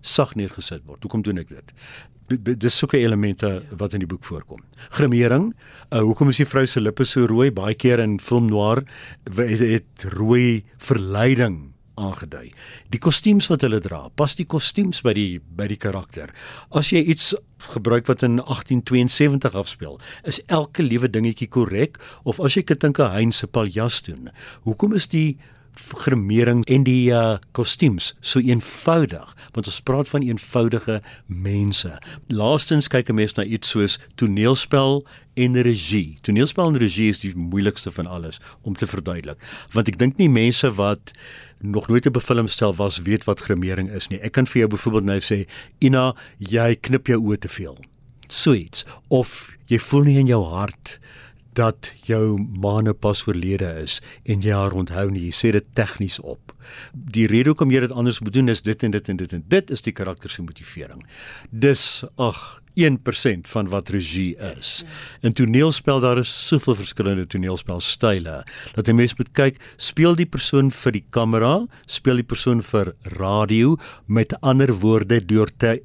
sag 0.06 0.36
neergesit 0.38 0.84
word. 0.86 1.02
Hoekom 1.02 1.24
doen 1.26 1.42
ek 1.42 1.50
dit? 1.50 1.72
Dis 2.58 2.74
sulke 2.78 2.98
elemente 2.98 3.60
wat 3.78 3.94
in 3.94 4.02
die 4.02 4.10
boek 4.10 4.24
voorkom. 4.26 4.62
Grimering, 4.94 5.52
uh, 5.90 6.02
hoekom 6.02 6.32
is 6.32 6.42
die 6.42 6.48
vrou 6.48 6.64
se 6.66 6.82
lippe 6.82 7.06
so 7.06 7.26
rooi? 7.30 7.52
Baie 7.54 7.74
keer 7.78 8.02
in 8.02 8.18
film 8.22 8.50
noir 8.50 8.82
het, 9.30 9.62
het 9.62 10.06
rooi 10.16 10.64
verleiding 10.82 11.76
aangedui. 11.96 12.50
Die 12.92 13.00
kostuums 13.00 13.48
wat 13.48 13.64
hulle 13.64 13.80
dra, 13.80 14.02
pas 14.18 14.34
die 14.36 14.46
kostuums 14.48 15.00
by 15.06 15.14
die 15.16 15.38
by 15.38 15.68
die 15.70 15.78
karakter. 15.80 16.32
As 16.76 16.90
jy 16.92 17.00
iets 17.14 17.32
gebruik 17.72 18.10
wat 18.10 18.24
in 18.26 18.36
1872 18.42 19.56
afspeel, 19.56 19.96
is 20.28 20.42
elke 20.52 20.84
liewe 20.84 21.08
dingetjie 21.08 21.48
korrek 21.48 21.96
of 22.24 22.40
as 22.40 22.58
jy 22.58 22.66
dink 22.66 22.98
'n 23.00 23.12
Heinz 23.12 23.38
se 23.38 23.46
paljas 23.46 24.02
doen, 24.02 24.30
hoekom 24.64 24.92
is 24.92 25.08
die 25.08 25.38
grimering 25.76 26.64
en 26.72 26.84
die 26.86 27.10
uh 27.10 27.36
kostuums 27.56 28.14
so 28.20 28.40
eenvoudig 28.40 29.34
want 29.54 29.66
ons 29.66 29.80
praat 29.80 30.08
van 30.08 30.24
eenvoudige 30.24 31.00
mense. 31.26 31.92
Laastens 32.28 32.88
kyk 32.88 33.10
'n 33.10 33.14
mens 33.14 33.34
na 33.36 33.44
iets 33.44 33.68
soos 33.68 33.98
toneelspel 34.14 35.06
en 35.34 35.62
regie. 35.62 36.18
Toneelspel 36.20 36.68
en 36.68 36.78
regie 36.78 37.08
is 37.08 37.20
die 37.20 37.36
moeilikste 37.36 37.90
van 37.90 38.06
alles 38.06 38.40
om 38.62 38.74
te 38.74 38.86
verduidelik 38.86 39.38
want 39.72 39.88
ek 39.88 39.98
dink 39.98 40.16
nie 40.16 40.28
mense 40.28 40.70
wat 40.74 41.12
nog 41.60 41.88
nooit 41.88 42.06
'n 42.06 42.12
befilmstel 42.12 42.74
was 42.74 43.02
weet 43.02 43.24
wat 43.24 43.40
grimering 43.40 43.90
is 43.90 44.08
nie. 44.08 44.20
Ek 44.20 44.32
kan 44.32 44.46
vir 44.46 44.58
jou 44.58 44.68
byvoorbeeld 44.68 45.04
nou 45.04 45.20
sê 45.20 45.46
Ina, 45.78 46.14
jy 46.38 46.76
knip 46.80 47.06
jou 47.06 47.20
oë 47.20 47.38
te 47.38 47.48
veel. 47.48 47.76
Sweet 48.28 48.84
of 49.08 49.52
jy 49.66 49.78
voel 49.78 50.02
nie 50.02 50.18
in 50.18 50.26
jou 50.26 50.44
hart 50.44 50.98
dat 51.56 51.92
jou 52.06 52.36
ma 52.60 52.80
nou 52.84 52.94
pas 52.94 53.22
oorlede 53.26 53.68
is 53.82 54.00
en 54.28 54.44
jy 54.44 54.52
haar 54.54 54.76
onthou 54.76 55.08
nie, 55.10 55.26
jy 55.28 55.34
sê 55.34 55.52
dit 55.56 55.66
tegnies 55.78 56.18
op. 56.20 56.52
Die 56.92 57.26
rede 57.30 57.52
hoekom 57.52 57.72
jy 57.72 57.86
dit 57.86 57.94
anders 57.94 58.20
moet 58.20 58.34
doen 58.36 58.52
is 58.52 58.62
dit 58.66 58.84
en 58.84 58.94
dit 58.94 59.08
en 59.08 59.18
dit 59.22 59.34
en 59.38 59.44
dit 59.56 59.72
is 59.72 59.84
die 59.86 59.94
karakter 59.96 60.32
se 60.32 60.44
motivering. 60.44 61.02
Dis 61.50 62.04
ag 62.20 62.60
1% 62.76 63.48
van 63.48 63.70
wat 63.72 63.88
regie 63.94 64.34
is. 64.58 64.82
In 65.24 65.32
toneelspel 65.32 66.02
daar 66.04 66.20
is 66.20 66.32
soveel 66.48 66.76
verskillende 66.82 67.26
toneelspelstyle 67.32 68.42
dat 68.76 68.86
jy 68.86 68.96
mens 68.96 69.16
moet 69.16 69.32
kyk, 69.32 69.60
speel 69.80 70.18
die 70.18 70.28
persoon 70.28 70.70
vir 70.82 70.98
die 70.98 71.04
kamera, 71.10 71.54
speel 71.88 72.20
die 72.20 72.28
persoon 72.28 72.60
vir 72.66 72.92
radio, 73.16 73.76
met 74.06 74.36
ander 74.42 74.74
woorde 74.82 75.22
deur 75.24 75.50
te 75.56 75.78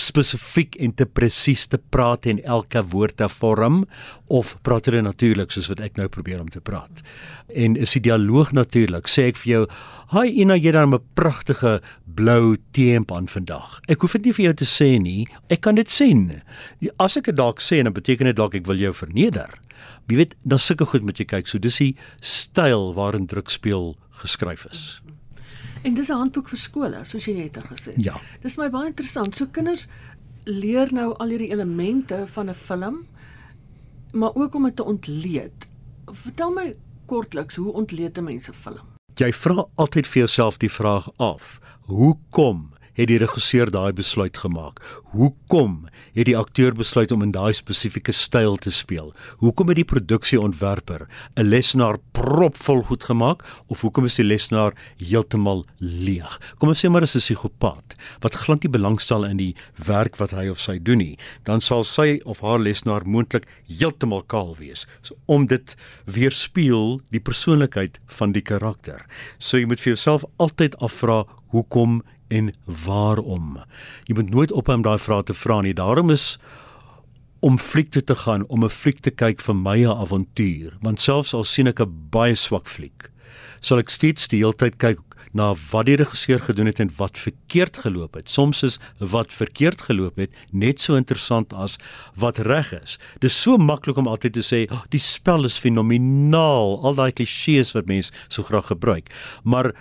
spesifiek 0.00 0.76
en 0.82 0.94
te 0.94 1.06
presies 1.06 1.66
te 1.70 1.78
praat 1.90 2.26
en 2.30 2.40
elke 2.44 2.82
woord 2.92 3.16
te 3.20 3.28
vorm 3.28 3.82
of 4.26 4.54
praat 4.66 4.88
hulle 4.88 5.02
natuurlik 5.02 5.52
soos 5.54 5.68
wat 5.72 5.82
ek 5.84 5.98
nou 5.98 6.08
probeer 6.12 6.40
om 6.40 6.48
te 6.52 6.62
praat. 6.64 7.02
En 7.48 7.76
is 7.80 7.94
die 7.96 8.04
dialoog 8.08 8.52
natuurlik. 8.52 9.08
Sê 9.08 9.28
ek 9.28 9.36
vir 9.36 9.52
jou, 9.52 9.66
"Haai 10.14 10.40
Ina, 10.40 10.54
jy 10.54 10.72
het 10.72 10.76
'n 10.76 10.98
pragtige 11.14 11.80
blou 12.04 12.56
T-hemp 12.72 13.12
aan 13.12 13.28
vandag." 13.28 13.80
Ek 13.88 14.00
hoef 14.00 14.12
dit 14.12 14.24
nie 14.24 14.32
vir 14.32 14.44
jou 14.44 14.54
te 14.54 14.64
sê 14.64 15.00
nie. 15.00 15.26
Ek 15.48 15.60
kan 15.60 15.74
dit 15.74 15.90
sien. 15.90 16.42
As 16.98 17.16
ek 17.16 17.24
dit 17.24 17.36
dalk 17.36 17.60
sê, 17.60 17.82
dan 17.82 17.92
beteken 17.92 18.26
dit 18.26 18.36
dalk 18.36 18.54
ek 18.54 18.66
wil 18.66 18.76
jou 18.76 18.92
verneder. 18.92 19.48
Jy 20.08 20.16
weet, 20.16 20.34
dan 20.44 20.58
sulke 20.58 20.86
goed 20.86 21.02
moet 21.02 21.18
jy 21.18 21.24
kyk. 21.24 21.46
So 21.46 21.58
dis 21.58 21.78
die 21.78 21.96
styl 22.20 22.94
waarin 22.94 23.26
druk 23.26 23.50
speel 23.50 23.96
geskryf 24.10 24.66
is. 24.70 25.00
En 25.82 25.94
dis 25.94 26.08
'n 26.08 26.12
handboek 26.12 26.48
vir 26.48 26.58
skole, 26.58 27.04
soos 27.04 27.24
jy 27.24 27.34
net 27.34 27.56
gesê 27.56 27.94
het. 27.94 28.04
Ja. 28.04 28.14
Dis 28.42 28.56
my 28.56 28.70
baie 28.70 28.86
interessant. 28.86 29.36
So 29.36 29.46
kinders 29.46 29.86
leer 30.44 30.92
nou 30.92 31.14
al 31.18 31.28
hierdie 31.28 31.50
elemente 31.50 32.26
van 32.26 32.48
'n 32.48 32.54
film, 32.54 33.06
maar 34.12 34.34
ook 34.34 34.54
om 34.54 34.64
dit 34.64 34.76
te 34.76 34.84
ontleed. 34.84 35.68
Vertel 36.06 36.52
my 36.52 36.76
kortliks 37.06 37.56
hoe 37.56 37.72
ontleed 37.72 38.18
'n 38.18 38.24
mens 38.24 38.48
'n 38.48 38.52
film? 38.52 38.86
Jy 39.14 39.32
vra 39.32 39.66
altyd 39.74 40.06
vir 40.06 40.18
jouself 40.18 40.56
die 40.56 40.70
vraag 40.70 41.10
af: 41.16 41.60
Hoekom 41.80 42.72
het 42.98 43.08
die 43.10 43.18
regisseur 43.22 43.70
daai 43.70 43.92
besluit 43.96 44.36
gemaak? 44.42 44.82
Hoekom 45.14 45.86
het 46.16 46.26
die 46.28 46.36
akteur 46.36 46.74
besluit 46.76 47.12
om 47.14 47.22
in 47.24 47.32
daai 47.32 47.54
spesifieke 47.56 48.12
styl 48.12 48.58
te 48.60 48.72
speel? 48.74 49.12
Hoekom 49.40 49.70
het 49.70 49.78
die 49.80 49.88
produksieontwerper 49.88 51.06
'n 51.36 51.46
lesenaar 51.46 51.98
propvol 52.12 52.82
goed 52.82 53.04
gemaak 53.04 53.44
of 53.68 53.80
hoekom 53.80 54.04
is 54.04 54.16
die 54.16 54.24
lesenaar 54.24 54.74
heeltemal 54.98 55.64
leeg? 55.78 56.40
Kom 56.58 56.68
ons 56.68 56.84
sê 56.84 56.90
maar 56.90 57.02
as 57.02 57.14
'n 57.14 57.18
psigopaat 57.20 57.94
wat 58.20 58.34
glad 58.34 58.62
nie 58.62 58.70
belangstel 58.70 59.24
in 59.24 59.36
die 59.36 59.54
werk 59.86 60.16
wat 60.16 60.30
hy 60.30 60.48
of 60.48 60.60
sy 60.60 60.78
doen 60.78 60.98
nie, 60.98 61.18
dan 61.44 61.60
sal 61.60 61.84
sy 61.84 62.20
of 62.24 62.40
haar 62.40 62.58
lesenaar 62.58 63.06
moontlik 63.06 63.46
heeltemal 63.68 64.22
kaal 64.22 64.56
wees 64.58 64.86
so, 65.02 65.14
om 65.26 65.46
dit 65.46 65.76
weerspieël 66.04 67.00
die 67.10 67.20
persoonlikheid 67.20 68.00
van 68.06 68.32
die 68.32 68.42
karakter. 68.42 69.06
So 69.38 69.58
jy 69.58 69.66
moet 69.66 69.80
vir 69.80 69.94
jouself 69.94 70.24
altyd 70.38 70.76
afvra 70.84 71.24
hoekom 71.52 72.02
en 72.28 72.52
waarom. 72.84 73.58
Jy 74.04 74.14
moet 74.14 74.30
nooit 74.30 74.52
ophou 74.52 74.76
om 74.76 74.82
daai 74.82 74.98
vrae 74.98 75.22
te 75.22 75.34
vra 75.34 75.60
nie. 75.60 75.74
Daarom 75.74 76.10
is 76.10 76.38
om 77.40 77.58
fliek 77.58 77.90
toe 77.94 78.02
te 78.02 78.14
gaan, 78.14 78.46
om 78.48 78.64
'n 78.64 78.70
fliek 78.70 79.00
te 79.00 79.10
kyk 79.10 79.40
vir 79.40 79.54
my 79.54 79.78
'n 79.84 79.98
avontuur, 80.04 80.76
want 80.80 81.00
selfs 81.00 81.34
al 81.34 81.44
sien 81.44 81.66
ek 81.66 81.80
'n 81.80 82.08
baie 82.10 82.34
swak 82.34 82.66
fliek, 82.66 83.10
sal 83.60 83.78
ek 83.78 83.90
steeds 83.90 84.28
die 84.28 84.38
hele 84.38 84.54
tyd 84.54 84.78
kyk 84.78 84.98
na 85.32 85.54
wat 85.70 85.86
die 85.88 85.96
regisseur 85.96 86.40
gedoen 86.40 86.66
het 86.70 86.80
en 86.80 86.90
wat 86.96 87.18
verkeerd 87.18 87.76
geloop 87.84 88.14
het. 88.14 88.30
Soms 88.30 88.62
is 88.62 88.78
wat 88.98 89.32
verkeerd 89.32 89.82
geloop 89.82 90.16
het 90.16 90.30
net 90.50 90.80
so 90.80 90.96
interessant 90.96 91.52
as 91.52 91.76
wat 92.14 92.38
reg 92.38 92.72
is. 92.72 92.98
Dis 93.20 93.42
so 93.42 93.56
maklik 93.56 93.96
om 93.96 94.08
altyd 94.08 94.32
te 94.32 94.42
sê, 94.42 94.70
oh, 94.72 94.82
"Die 94.88 95.00
spel 95.00 95.44
is 95.44 95.58
fenomenaal." 95.58 96.80
Al 96.82 96.94
daai 96.94 97.12
klisjées 97.12 97.72
wat 97.74 97.86
mense 97.86 98.12
so 98.28 98.42
graag 98.42 98.66
gebruik. 98.66 99.10
Maar 99.44 99.74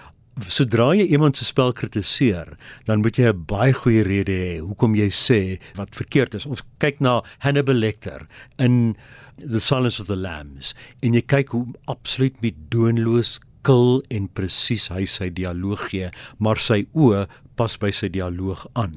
sodra 0.46 0.92
jy 0.96 1.08
iemand 1.10 1.38
se 1.38 1.46
spel 1.48 1.74
kritiseer, 1.74 2.54
dan 2.86 3.02
moet 3.02 3.18
jy 3.18 3.32
'n 3.32 3.46
baie 3.48 3.74
goeie 3.74 4.04
rede 4.04 4.36
hê 4.38 4.60
hoekom 4.60 4.96
jy 4.96 5.10
sê 5.10 5.60
wat 5.76 5.96
verkeerd 5.96 6.36
is. 6.36 6.46
Ons 6.46 6.64
kyk 6.80 7.02
na 7.02 7.22
Hannibal 7.40 7.76
Lecter 7.76 8.26
in 8.60 8.96
The 9.38 9.60
Silence 9.60 10.00
of 10.00 10.08
the 10.08 10.16
Lambs 10.16 10.74
en 11.02 11.14
jy 11.14 11.22
kyk 11.22 11.50
hoe 11.50 11.66
absoluut 11.88 12.42
medoonloos 12.42 13.40
kil 13.64 14.04
en 14.10 14.28
presies 14.28 14.88
hy 14.94 15.06
sy 15.06 15.30
dialoog 15.30 15.90
gee, 15.90 16.12
maar 16.40 16.58
sy 16.58 16.86
oë 16.94 17.28
pas 17.58 17.76
by 17.82 17.92
sy 17.92 18.10
dialoog 18.14 18.66
aan. 18.80 18.96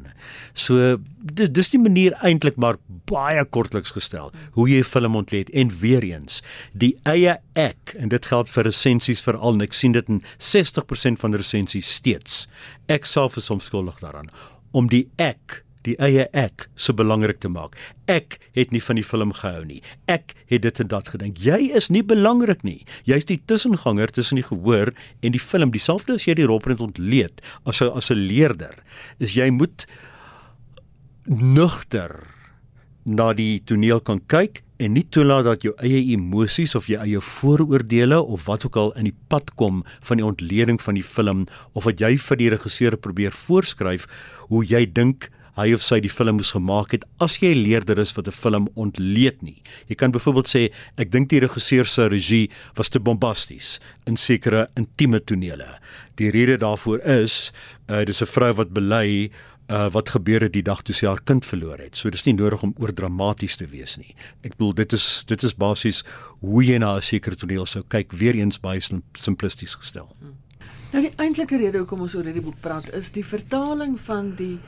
So 0.54 0.98
dis 1.20 1.50
dis 1.50 1.72
die 1.74 1.80
manier 1.82 2.16
eintlik 2.26 2.58
maar 2.60 2.78
baie 3.10 3.42
kortliks 3.44 3.94
gestel 3.96 4.30
hoe 4.56 4.68
jy 4.68 4.80
'n 4.80 4.90
film 4.92 5.16
ontleed 5.16 5.50
en 5.50 5.72
weer 5.80 6.04
eens 6.04 6.42
die 6.72 6.94
eie 7.04 7.38
ek 7.54 7.96
en 7.98 8.08
dit 8.08 8.26
geld 8.26 8.48
vir 8.48 8.64
resensies 8.64 9.20
veral 9.20 9.54
en 9.54 9.62
ek 9.62 9.72
sien 9.72 9.92
dit 9.92 10.08
in 10.08 10.22
60% 10.38 11.20
van 11.20 11.34
resensies 11.34 11.94
steeds. 11.94 12.46
Ek 12.88 13.04
self 13.04 13.36
is 13.36 13.50
omskuldig 13.50 14.00
daaraan 14.00 14.30
om 14.72 14.88
die 14.88 15.08
ek 15.18 15.64
die 15.88 15.96
eie 16.02 16.26
ek 16.36 16.68
so 16.74 16.92
belangrik 16.96 17.40
te 17.40 17.48
maak. 17.48 17.76
Ek 18.10 18.38
het 18.56 18.72
nie 18.74 18.82
van 18.84 19.00
die 19.00 19.06
film 19.06 19.32
gehou 19.36 19.64
nie. 19.64 19.80
Ek 20.10 20.34
het 20.50 20.62
dit 20.66 20.80
en 20.82 20.90
dat 20.92 21.08
gedink. 21.14 21.40
Jy 21.40 21.70
is 21.76 21.88
nie 21.88 22.02
belangrik 22.04 22.64
nie. 22.66 22.82
Jy's 23.08 23.28
die 23.28 23.40
tussenganger 23.46 24.12
tussen 24.12 24.40
die 24.40 24.46
gehoor 24.46 24.92
en 25.22 25.36
die 25.36 25.42
film. 25.42 25.72
Dieselfde 25.72 26.18
as 26.18 26.26
jy 26.28 26.36
die 26.40 26.48
rolprent 26.48 26.84
ontleed 26.84 27.40
as 27.64 27.80
'n 27.80 27.92
as 27.96 28.10
'n 28.10 28.18
leerder. 28.18 28.74
Is 29.18 29.34
jy 29.34 29.50
moet 29.50 29.86
nugter 31.26 32.26
na 33.04 33.32
die 33.32 33.60
toneel 33.64 34.00
kan 34.00 34.20
kyk 34.26 34.62
en 34.80 34.94
nie 34.96 35.04
toelaat 35.12 35.44
dat 35.44 35.64
jou 35.64 35.74
eie 35.84 36.00
emosies 36.14 36.74
of 36.74 36.86
jou 36.88 37.00
eie 37.00 37.20
vooroordeele 37.20 38.20
of 38.20 38.46
wat 38.48 38.64
ook 38.66 38.76
al 38.76 38.92
in 39.00 39.10
die 39.10 39.16
pad 39.28 39.52
kom 39.60 39.82
van 40.08 40.20
die 40.20 40.24
ontleding 40.24 40.80
van 40.80 40.94
die 40.94 41.04
film 41.04 41.46
of 41.72 41.84
wat 41.84 42.00
jy 42.00 42.16
vir 42.16 42.36
die 42.36 42.48
regisseur 42.54 42.96
probeer 42.96 43.32
voorskryf 43.32 44.06
hoe 44.48 44.64
jy 44.64 44.86
dink 44.86 45.28
hy 45.56 45.72
of 45.74 45.82
sy 45.82 46.00
die 46.00 46.12
film 46.12 46.36
moes 46.36 46.52
gemaak 46.52 46.92
het 46.92 47.04
as 47.18 47.38
jy 47.40 47.54
'n 47.54 47.62
leerder 47.62 47.98
is 47.98 48.12
wat 48.16 48.28
'n 48.28 48.32
film 48.32 48.68
ontleed 48.74 49.42
nie. 49.42 49.62
Jy 49.88 49.94
kan 49.94 50.10
byvoorbeeld 50.10 50.48
sê 50.48 50.72
ek 50.96 51.10
dink 51.10 51.28
die 51.28 51.40
regisseur 51.40 51.84
se 51.84 52.08
regie 52.08 52.50
was 52.76 52.88
te 52.88 53.00
bombasties 53.00 53.80
in 54.06 54.16
sekere 54.16 54.68
intieme 54.76 55.20
tonele. 55.20 55.78
Die 56.16 56.30
rede 56.30 56.56
daarvoor 56.56 57.00
is 57.00 57.52
uh, 57.88 58.04
dis 58.04 58.22
'n 58.22 58.26
vrou 58.26 58.52
wat 58.52 58.72
bely 58.72 59.30
uh, 59.70 59.90
wat 59.90 60.08
gebeur 60.08 60.40
het 60.40 60.52
die 60.52 60.64
dag 60.66 60.82
toe 60.82 60.94
sy 60.94 61.06
haar 61.06 61.22
kind 61.24 61.46
verloor 61.46 61.78
het. 61.78 61.96
So 61.96 62.10
dis 62.10 62.24
nie 62.26 62.34
nodig 62.34 62.62
om 62.66 62.74
oor 62.78 62.92
dramaties 62.92 63.56
te 63.56 63.66
wees 63.70 63.96
nie. 64.00 64.14
Ek 64.42 64.56
bedoel 64.56 64.74
dit 64.82 64.92
is 64.92 65.24
dit 65.30 65.42
is 65.46 65.54
basies 65.54 66.02
hoe 66.40 66.64
jy 66.64 66.78
na 66.78 66.96
'n 66.96 67.02
sekere 67.02 67.36
toneel 67.36 67.66
sou 67.66 67.82
kyk, 67.88 68.12
weer 68.12 68.34
eens 68.34 68.60
baie 68.60 68.80
simplisties 69.14 69.74
gestel. 69.74 70.08
Nou 70.92 71.02
die 71.02 71.14
eintlike 71.16 71.56
rede 71.56 71.78
hoekom 71.78 72.00
ons 72.00 72.14
oor 72.14 72.24
hierdie 72.24 72.42
boek 72.42 72.60
praat 72.60 72.92
is 72.94 73.10
die 73.10 73.24
vertaling 73.24 74.00
van 74.00 74.34
die 74.34 74.58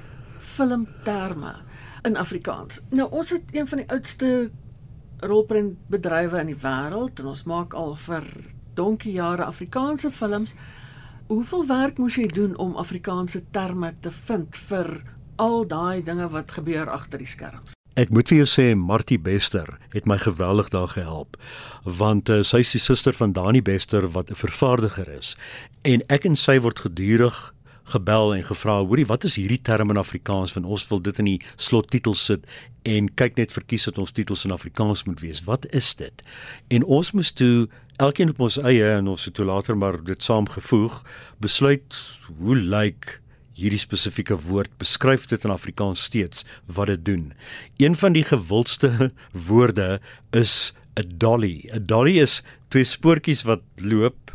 filmterme 0.52 1.54
in 2.02 2.16
Afrikaans. 2.16 2.80
Nou 2.90 3.09
ons 3.11 3.30
het 3.30 3.54
een 3.54 3.68
van 3.68 3.82
die 3.82 3.88
oudste 3.88 4.50
rolprentbedrywe 5.23 6.40
in 6.40 6.50
die 6.50 6.61
wêreld 6.62 7.21
en 7.23 7.30
ons 7.32 7.44
maak 7.49 7.76
al 7.78 7.94
vir 8.06 8.26
donkie 8.75 9.12
jare 9.12 9.44
Afrikaanse 9.44 10.11
films. 10.11 10.54
Hoeveel 11.30 11.66
werk 11.66 12.00
moes 12.02 12.18
jy 12.18 12.26
doen 12.26 12.56
om 12.56 12.76
Afrikaanse 12.76 13.44
terme 13.54 13.94
te 14.00 14.11
vind 14.11 14.56
vir 14.68 14.90
al 15.37 15.64
daai 15.66 16.02
dinge 16.02 16.28
wat 16.32 16.52
gebeur 16.59 16.90
agter 16.90 17.23
die 17.23 17.30
skerms? 17.30 17.76
Ek 17.92 18.09
moet 18.09 18.30
vir 18.32 18.38
jou 18.40 18.49
sê 18.49 18.66
Martie 18.76 19.18
Bester 19.21 19.68
het 19.92 20.06
my 20.09 20.16
geweldig 20.18 20.71
daar 20.73 20.88
gehelp 20.88 21.37
want 21.85 22.30
uh, 22.32 22.40
sy 22.40 22.62
is 22.64 22.73
die 22.73 22.80
suster 22.80 23.12
van 23.12 23.35
Dani 23.37 23.61
Bester 23.62 24.09
wat 24.14 24.30
'n 24.30 24.40
vervaardiger 24.40 25.09
is 25.12 25.37
en 25.85 26.00
ek 26.09 26.25
en 26.25 26.37
sy 26.37 26.56
word 26.61 26.80
gedurig 26.80 27.52
gebel 27.84 28.34
en 28.34 28.44
gevra, 28.44 28.78
hoorie, 28.80 29.06
wat 29.06 29.24
is 29.24 29.36
hierdie 29.36 29.60
term 29.62 29.90
in 29.90 30.00
Afrikaans 30.00 30.54
want 30.56 30.66
ons 30.66 30.86
wil 30.90 31.00
dit 31.02 31.18
in 31.18 31.30
die 31.32 31.40
slottitel 31.56 32.14
sit 32.14 32.46
en 32.88 33.08
kyk 33.14 33.36
net 33.36 33.54
verkies 33.54 33.84
dat 33.90 33.98
ons 33.98 34.12
titels 34.12 34.44
in 34.44 34.54
Afrikaans 34.54 35.04
moet 35.04 35.20
wees. 35.20 35.44
Wat 35.44 35.66
is 35.70 35.94
dit? 35.94 36.22
En 36.68 36.84
ons 36.84 37.12
moes 37.12 37.32
toe 37.32 37.68
elkeen 38.02 38.32
op 38.32 38.40
ons 38.40 38.58
eie 38.62 38.94
en 38.96 39.10
ons 39.12 39.24
het 39.24 39.34
toe 39.34 39.46
later 39.46 39.76
maar 39.78 40.00
dit 40.04 40.22
saamgevoeg, 40.22 41.02
besluit 41.42 41.98
hoe 42.38 42.56
lyk 42.56 43.18
hierdie 43.58 43.80
spesifieke 43.80 44.36
woord 44.48 44.72
beskryf 44.80 45.26
dit 45.30 45.44
in 45.44 45.52
Afrikaans 45.52 46.06
steeds 46.08 46.46
wat 46.66 46.88
dit 46.90 47.04
doen. 47.04 47.32
Een 47.76 47.96
van 47.96 48.16
die 48.16 48.24
gewildste 48.24 49.10
woorde 49.48 50.00
is 50.32 50.72
'n 50.96 51.18
dolly. 51.18 51.68
'n 51.72 51.86
Dolly 51.86 52.18
is 52.20 52.42
twee 52.68 52.84
spoortjies 52.84 53.42
wat 53.42 53.62
loop 53.76 54.31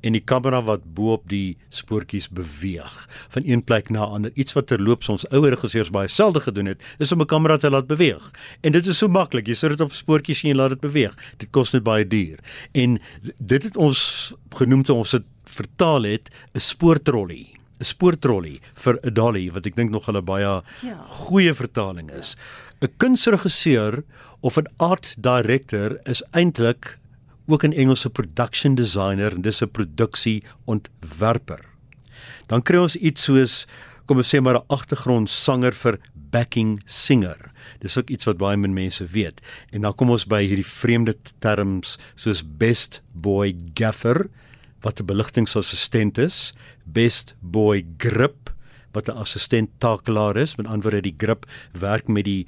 en 0.00 0.12
die 0.12 0.24
kamera 0.24 0.62
wat 0.62 0.84
bo 0.94 1.12
op 1.12 1.28
die 1.28 1.56
spoortjies 1.68 2.28
beweeg 2.28 3.08
van 3.28 3.42
een 3.44 3.64
plek 3.64 3.90
na 3.90 4.04
ander. 4.04 4.30
Iets 4.34 4.52
wat 4.56 4.66
terloops 4.66 5.08
ons 5.08 5.26
ouer 5.30 5.54
regisseurs 5.54 5.90
baie 5.90 6.08
selde 6.08 6.40
gedoen 6.40 6.66
het, 6.66 6.82
is 6.98 7.12
om 7.12 7.20
'n 7.20 7.26
kamera 7.26 7.56
te 7.56 7.70
laat 7.70 7.86
beweeg. 7.86 8.30
En 8.60 8.72
dit 8.72 8.86
is 8.86 8.98
so 8.98 9.08
maklik. 9.08 9.46
Jy 9.46 9.54
sit 9.54 9.70
dit 9.70 9.80
op 9.80 9.92
spoortjies 9.92 10.42
en 10.42 10.48
jy 10.48 10.56
laat 10.56 10.70
dit 10.70 10.80
beweeg. 10.80 11.14
Dit 11.36 11.50
kos 11.50 11.72
net 11.72 11.82
baie 11.82 12.06
duur. 12.06 12.38
En 12.72 13.00
dit 13.38 13.62
het 13.62 13.76
ons 13.76 14.34
genoem 14.50 14.82
toe 14.82 14.96
ons 14.96 15.10
dit 15.10 15.24
vertaal 15.44 16.02
het 16.02 16.30
'n 16.54 16.60
spoortrolly. 16.60 17.56
'n 17.80 17.84
spoortrolly 17.84 18.60
vir 18.74 18.98
'n 19.02 19.14
dolly 19.14 19.50
wat 19.52 19.66
ek 19.66 19.76
dink 19.76 19.90
nog 19.90 20.08
'n 20.08 20.24
baie 20.24 20.62
ja. 20.82 21.02
goeie 21.04 21.54
vertaling 21.54 22.10
is. 22.10 22.36
'n 22.80 22.92
Kunsregisseur 22.96 24.04
of 24.40 24.56
'n 24.56 24.68
art 24.78 25.16
director 25.18 26.00
is 26.04 26.22
eintlik 26.32 26.98
ook 27.46 27.64
'n 27.64 27.72
Engelse 27.72 28.10
production 28.10 28.74
designer 28.74 29.32
en 29.32 29.42
dis 29.42 29.62
'n 29.62 29.70
produksie 29.70 30.42
ontwerper. 30.64 31.64
Dan 32.46 32.62
kry 32.62 32.76
ons 32.76 32.96
iets 32.96 33.22
soos 33.22 33.66
kom 34.06 34.16
ons 34.16 34.34
sê 34.34 34.40
maar 34.40 34.56
'n 34.56 34.66
agtergrondsanger 34.68 35.74
vir 35.74 35.98
backing 36.30 36.80
singer. 36.84 37.52
Dis 37.80 37.98
ook 37.98 38.10
iets 38.10 38.24
wat 38.24 38.38
baie 38.38 38.56
min 38.56 38.74
mense 38.74 39.04
weet. 39.04 39.40
En 39.70 39.80
dan 39.80 39.94
kom 39.94 40.10
ons 40.10 40.26
by 40.26 40.42
hierdie 40.46 40.66
vreemde 40.66 41.16
terms 41.38 41.98
soos 42.14 42.42
best 42.42 43.02
boy 43.12 43.54
gaffer 43.74 44.28
wat 44.82 45.00
'n 45.00 45.06
beligtingsassistent 45.06 46.18
is, 46.18 46.54
best 46.84 47.34
boy 47.40 47.84
grip 47.98 48.50
wat 48.92 49.08
'n 49.08 49.18
assistent 49.18 49.70
takelaar 49.78 50.36
is. 50.36 50.56
Met 50.56 50.66
ander 50.66 50.82
woorde 50.82 51.02
die 51.02 51.14
grip 51.18 51.46
werk 51.72 52.08
met 52.08 52.24
die 52.24 52.46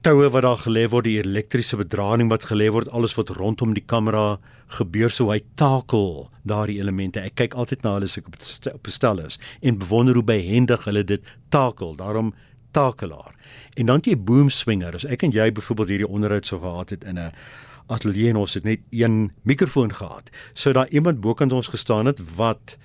toue 0.00 0.30
wat 0.32 0.44
daar 0.46 0.60
gelê 0.62 0.86
word, 0.88 1.04
die 1.04 1.18
elektriese 1.20 1.76
bedrading 1.76 2.30
wat 2.32 2.46
gelê 2.48 2.70
word, 2.72 2.88
alles 2.88 3.12
wat 3.18 3.32
rondom 3.36 3.74
die 3.76 3.84
kamera 3.84 4.38
gebeur 4.78 5.12
so 5.12 5.28
hy 5.28 5.40
takel 5.60 6.30
daardie 6.48 6.78
elemente. 6.80 7.20
Ek 7.20 7.36
kyk 7.36 7.56
altyd 7.58 7.84
na 7.84 7.96
hulle 7.98 8.08
as 8.08 8.16
ek 8.20 8.30
op 8.30 8.38
op 8.72 8.88
stel 8.88 9.20
is 9.20 9.36
en 9.60 9.80
bewonder 9.80 10.16
hoe 10.16 10.24
behendig 10.24 10.86
hulle 10.88 11.04
dit 11.04 11.34
takel. 11.52 11.92
Daarom 11.98 12.32
takelaar. 12.72 13.34
En 13.76 13.90
dan 13.90 14.00
jy 14.06 14.16
boom 14.16 14.48
swinger. 14.50 14.94
As 14.96 15.04
ek 15.04 15.26
en 15.26 15.34
jy 15.34 15.50
byvoorbeeld 15.52 15.92
hierdie 15.92 16.08
onderhoud 16.08 16.48
sou 16.48 16.60
gehad 16.62 16.96
het 16.96 17.04
in 17.04 17.18
'n 17.18 17.32
ateljee 17.90 18.30
en 18.30 18.36
ons 18.36 18.54
het 18.54 18.64
net 18.64 18.80
een 18.90 19.32
mikrofoon 19.42 19.92
gehad, 19.92 20.30
sou 20.54 20.72
daar 20.72 20.88
iemand 20.88 21.20
bokant 21.20 21.52
ons 21.52 21.68
gestaan 21.68 22.06
het 22.06 22.20
wat 22.36 22.78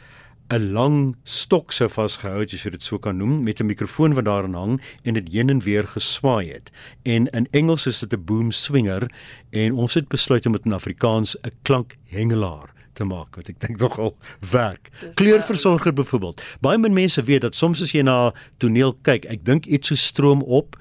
'n 0.50 0.72
lang 0.72 1.16
stok 1.24 1.72
sou 1.72 1.88
vasgehou 1.90 2.40
het, 2.40 2.54
as 2.54 2.64
jy 2.64 2.72
dit 2.76 2.84
so 2.84 3.00
kan 3.00 3.18
noem, 3.18 3.44
met 3.44 3.60
'n 3.60 3.66
mikrofoon 3.66 4.14
wat 4.14 4.26
daarin 4.26 4.54
hang 4.54 4.82
en 5.04 5.14
dit 5.14 5.34
heen 5.34 5.50
en 5.50 5.60
weer 5.60 5.88
geswaai 5.88 6.52
het. 6.52 6.72
En 7.04 7.28
in 7.28 7.48
Engels 7.52 7.88
is 7.88 8.00
dit 8.00 8.14
'n 8.14 8.24
boom 8.24 8.52
swinger 8.52 9.10
en 9.50 9.74
ons 9.74 9.94
het 9.94 10.08
besluit 10.08 10.46
om 10.46 10.52
dit 10.52 10.66
in 10.66 10.74
Afrikaans 10.74 11.36
'n 11.36 11.52
klankhengelaar 11.62 12.74
te 12.94 13.04
maak 13.04 13.36
wat 13.36 13.48
ek 13.48 13.60
dink 13.60 13.80
nogal 13.80 14.16
werk. 14.52 14.90
Kleurversorger 15.14 15.94
byvoorbeeld. 15.94 16.42
Baie 16.62 16.78
min 16.78 16.94
mense 16.94 17.24
weet 17.24 17.42
dat 17.42 17.56
soms 17.56 17.82
as 17.82 17.92
jy 17.92 18.02
na 18.02 18.34
toneel 18.58 18.94
kyk, 19.02 19.26
ek 19.26 19.46
dink 19.46 19.66
iets 19.66 19.88
so 19.88 19.96
stroom 19.96 20.42
op 20.42 20.78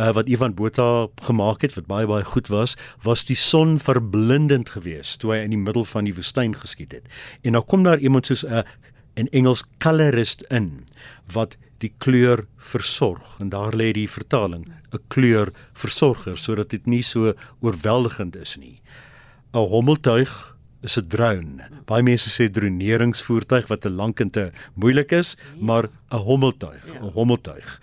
uh, 0.00 0.12
wat 0.16 0.28
Ivan 0.28 0.54
Botha 0.54 1.08
gemaak 1.22 1.62
het 1.62 1.74
wat 1.74 1.86
baie 1.86 2.06
baie 2.06 2.24
goed 2.24 2.48
was, 2.48 2.76
was 3.02 3.24
die 3.24 3.36
son 3.36 3.78
verblindend 3.78 4.70
geweest 4.70 5.20
toe 5.20 5.34
hy 5.34 5.42
in 5.44 5.50
die 5.50 5.60
middel 5.60 5.84
van 5.84 6.08
die 6.08 6.14
woestyn 6.14 6.54
geskiet 6.56 6.92
het. 6.92 7.10
En 7.42 7.58
dan 7.58 7.64
kom 7.64 7.82
daar 7.82 7.98
iemand 7.98 8.26
soos 8.26 8.46
'n 8.46 8.62
uh, 8.62 8.62
in 9.20 9.28
Engels 9.36 9.64
colorist 9.82 10.44
in 10.50 10.86
wat 11.34 11.56
die 11.80 11.92
kleur 12.02 12.44
versorg. 12.56 13.38
En 13.40 13.52
daar 13.52 13.76
lê 13.76 13.92
die 13.96 14.08
vertaling 14.08 14.66
'n 14.92 14.98
kleur 15.08 15.52
versorger 15.72 16.36
sodat 16.36 16.70
dit 16.70 16.86
nie 16.86 17.02
so 17.02 17.34
oorweldigend 17.60 18.36
is 18.36 18.56
nie. 18.56 18.80
'n 19.54 19.68
hommeltuig 19.68 20.56
is 20.82 20.96
'n 20.96 21.08
drone. 21.08 21.68
Baie 21.86 22.02
mense 22.02 22.30
sê 22.30 22.50
droneringsvoertuig 22.50 23.68
wat 23.68 23.80
te 23.80 23.90
lank 23.90 24.20
en 24.20 24.30
te 24.30 24.50
moeilik 24.74 25.12
is 25.12 25.36
maar 25.58 25.88
'n 26.10 26.16
hommeltuig 26.16 26.84
'n 26.86 27.04
ja. 27.04 27.10
hommeltuig. 27.12 27.80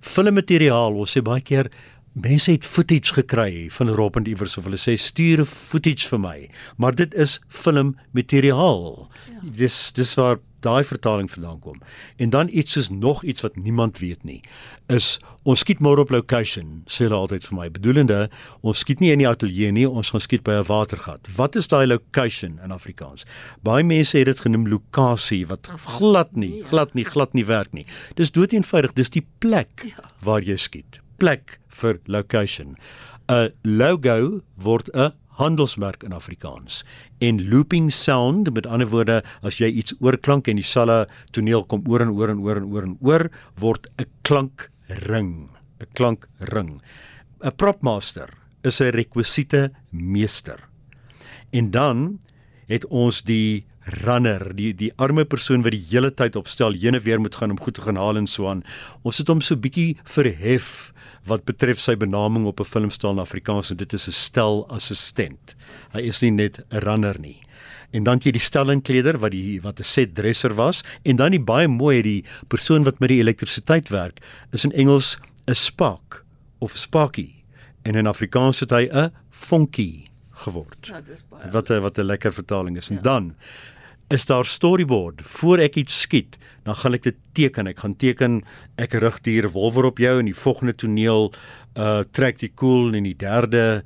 Filmmateriaal 0.00 0.94
ons 0.94 1.16
sê 1.16 1.22
baie 1.22 1.40
keer 1.40 1.70
mense 2.14 2.50
het 2.50 2.64
footage 2.64 3.14
gekry 3.14 3.68
van 3.70 3.88
Rob 3.88 4.16
en 4.16 4.26
iewers 4.26 4.56
of 4.56 4.64
hulle 4.64 4.78
sê 4.78 4.94
stuur 4.96 5.40
'n 5.40 5.44
footage 5.44 6.08
vir 6.08 6.20
my. 6.20 6.50
Maar 6.76 6.94
dit 6.94 7.14
is 7.14 7.40
filmmateriaal. 7.48 9.08
Ja. 9.30 9.40
dis 9.42 9.92
dis 9.92 10.14
waar 10.14 10.38
daai 10.64 10.84
vertaling 10.84 11.28
vandaan 11.30 11.60
kom. 11.62 11.80
En 12.16 12.32
dan 12.32 12.48
iets 12.52 12.76
soos 12.76 12.88
nog 12.90 13.22
iets 13.24 13.44
wat 13.44 13.56
niemand 13.60 14.00
weet 14.02 14.24
nie, 14.24 14.40
is 14.92 15.18
ons 15.42 15.60
skiet 15.64 15.82
môre 15.84 16.04
op 16.04 16.12
location, 16.14 16.82
sê 16.88 17.06
hulle 17.06 17.18
altyd 17.18 17.46
vir 17.48 17.56
my. 17.58 17.68
Bedoelende, 17.74 18.18
ons 18.64 18.82
skiet 18.84 19.02
nie 19.04 19.12
in 19.12 19.22
die 19.22 19.28
ateljee 19.28 19.72
nie, 19.76 19.86
ons 19.88 20.12
gaan 20.14 20.24
skiet 20.24 20.44
by 20.46 20.58
'n 20.60 20.68
watergat. 20.68 21.28
Wat 21.36 21.56
is 21.56 21.68
daai 21.68 21.86
location 21.86 22.58
in 22.64 22.72
Afrikaans? 22.72 23.24
Baie 23.62 23.84
mense 23.84 24.18
het 24.18 24.26
dit 24.26 24.40
genoem 24.40 24.68
lokasie 24.68 25.46
wat 25.46 25.70
glad 25.98 26.36
nie, 26.36 26.62
glad 26.64 26.94
nie, 26.94 27.04
glad 27.04 27.34
nie 27.34 27.44
werk 27.44 27.72
nie. 27.72 27.86
Dis 28.16 28.32
doeteenvoudig, 28.32 28.92
dis 28.92 29.10
die 29.10 29.26
plek 29.38 29.84
ja. 29.84 30.10
waar 30.24 30.42
jy 30.42 30.56
skiet. 30.56 31.00
Plek 31.18 31.60
vir 31.68 32.00
location. 32.06 32.76
'n 33.28 33.52
Logo 33.64 34.42
word 34.56 34.90
'n 34.92 35.12
handelsmerk 35.40 36.04
in 36.06 36.12
Afrikaans. 36.12 36.82
En 37.18 37.48
looping 37.48 37.92
sound, 37.92 38.52
met 38.54 38.66
ander 38.66 38.88
woorde, 38.90 39.22
as 39.42 39.58
jy 39.58 39.70
iets 39.72 39.94
oorklank 40.00 40.48
en 40.48 40.60
dieselfde 40.60 41.08
toneel 41.34 41.64
kom 41.64 41.84
oor 41.88 42.04
en 42.04 42.14
oor 42.14 42.32
en 42.32 42.40
oor 42.44 42.60
en 42.60 42.70
oor 42.70 42.88
en 42.88 42.96
oor, 43.00 43.30
word 43.58 43.88
'n 43.98 44.06
klankring, 44.22 45.50
'n 45.80 45.90
klankring. 45.92 46.80
'n 47.42 47.56
Propmaster 47.56 48.30
is 48.62 48.80
'n 48.80 48.90
rekwisiete 48.90 49.72
meester. 49.90 50.58
En 51.50 51.70
dan 51.70 52.18
het 52.66 52.86
ons 52.86 53.22
die 53.22 53.66
runner, 53.84 54.54
die 54.56 54.72
die 54.74 54.92
arme 54.96 55.24
persoon 55.24 55.62
wat 55.62 55.72
die 55.72 55.84
hele 55.90 56.10
tyd 56.10 56.36
opstel 56.36 56.72
heen 56.72 56.94
en 56.94 57.04
weer 57.04 57.20
moet 57.20 57.36
gaan 57.36 57.50
om 57.50 57.60
goed 57.60 57.74
te 57.74 57.82
gaan 57.84 57.96
haal 58.00 58.16
en 58.16 58.26
so 58.26 58.48
aan. 58.48 58.64
Ons 59.02 59.18
het 59.18 59.28
hom 59.28 59.40
so 59.40 59.56
bietjie 59.56 59.96
verhef 60.04 60.93
wat 61.24 61.44
betref 61.44 61.80
sy 61.80 61.96
benaming 61.96 62.46
op 62.46 62.60
'n 62.60 62.64
filmstal 62.64 63.12
in 63.12 63.18
Afrikaans 63.18 63.70
en 63.70 63.76
dit 63.76 63.92
is 63.92 64.08
'n 64.08 64.12
stel 64.12 64.68
assistent. 64.68 65.56
Hy 65.92 66.00
is 66.00 66.20
nie 66.20 66.30
net 66.30 66.64
'n 66.70 66.78
runner 66.78 67.18
nie. 67.20 67.40
En 67.92 68.02
dan 68.02 68.18
jy 68.18 68.32
die 68.32 68.40
stellingkleder 68.40 69.18
wat 69.18 69.30
die 69.30 69.60
wat 69.62 69.78
'n 69.78 69.84
set 69.84 70.14
dresser 70.14 70.54
was 70.54 70.82
en 71.04 71.16
dan 71.16 71.30
die 71.30 71.40
baie 71.40 71.68
mooi 71.68 72.02
die 72.02 72.24
persoon 72.48 72.84
wat 72.84 73.00
met 73.00 73.08
die 73.08 73.20
elektrisiteit 73.20 73.88
werk 73.88 74.20
is 74.52 74.64
in 74.64 74.72
Engels 74.72 75.18
'n 75.46 75.54
spark 75.54 76.24
of 76.58 76.76
sparky 76.76 77.44
en 77.82 77.94
in 77.94 78.06
Afrikaans 78.06 78.60
het 78.60 78.70
hy 78.70 78.88
'n 78.90 79.12
funky 79.30 80.06
geword. 80.44 80.86
Ja. 80.86 81.02
Wat 81.50 81.70
'n 81.70 81.80
wat 81.80 81.98
'n 81.98 82.04
lekker 82.04 82.32
vertaling 82.32 82.76
is. 82.76 82.90
En 82.90 82.96
ja. 82.96 83.02
dan 83.02 83.34
is 84.14 84.26
daar 84.26 84.46
storyboard 84.46 85.22
voor 85.26 85.58
ek 85.64 85.76
iets 85.82 85.96
skiet, 86.06 86.38
dan 86.62 86.76
gaan 86.78 86.94
ek 86.94 87.02
dit 87.08 87.16
teken. 87.34 87.66
Ek 87.66 87.82
gaan 87.82 87.96
teken 87.98 88.38
ek 88.80 88.94
rig 89.02 89.18
die 89.26 89.40
revolver 89.42 89.88
op 89.90 89.98
jou 89.98 90.14
en 90.20 90.30
die 90.30 90.38
volgende 90.38 90.76
toneel 90.78 91.32
uh 91.74 92.04
trek 92.14 92.38
die 92.38 92.52
koel 92.54 92.94
en 92.94 93.08
die 93.08 93.16
derde 93.18 93.82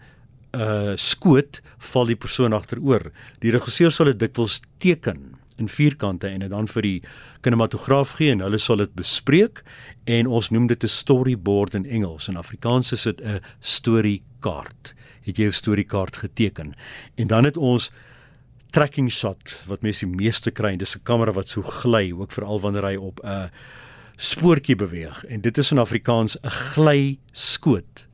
uh 0.52 0.92
skoot 1.00 1.62
val 1.92 2.12
die 2.12 2.18
persoon 2.20 2.52
agteroor. 2.52 3.08
Die 3.40 3.54
regisseur 3.54 3.94
sal 3.94 4.12
dit 4.12 4.20
dikwels 4.20 4.60
teken 4.84 5.38
in 5.58 5.70
vierkante 5.72 6.28
en 6.28 6.44
dit 6.44 6.52
dan 6.52 6.68
vir 6.70 6.86
die 6.86 6.98
kinematograaf 7.42 8.18
gee 8.20 8.34
en 8.34 8.44
hulle 8.44 8.60
sal 8.62 8.84
dit 8.84 8.92
bespreek 8.98 9.64
en 10.06 10.28
ons 10.28 10.50
noem 10.54 10.68
dit 10.68 10.84
'n 10.84 10.88
storyboard 10.88 11.74
in 11.74 11.86
Engels 11.86 12.28
en 12.28 12.36
Afrikaans 12.36 12.92
is 12.92 13.02
dit 13.02 13.20
'n 13.20 13.40
storykaart. 13.60 14.94
Het 15.24 15.36
jy 15.38 15.46
'n 15.46 15.52
storykaart 15.52 16.16
geteken? 16.16 16.74
En 17.16 17.26
dan 17.26 17.44
het 17.44 17.56
ons 17.56 17.90
tracking 18.70 19.11
shot 19.12 19.57
wat 19.66 19.83
mense 19.83 20.07
die 20.07 20.14
meeste 20.14 20.50
kry 20.50 20.72
en 20.72 20.78
dis 20.78 20.96
'n 20.96 21.02
kamera 21.02 21.33
wat 21.33 21.48
so 21.48 21.62
gly 21.62 22.12
ook 22.12 22.33
veral 22.33 22.61
wanneer 22.61 22.85
hy 22.85 22.96
op 22.96 23.20
'n 23.24 23.50
spoortjie 24.16 24.76
beweeg. 24.76 25.24
En 25.24 25.40
dit 25.40 25.59
is 25.59 25.70
in 25.70 25.78
Afrikaans 25.78 26.37
'n 26.42 26.50
gly 26.50 27.18
skoot 27.33 28.07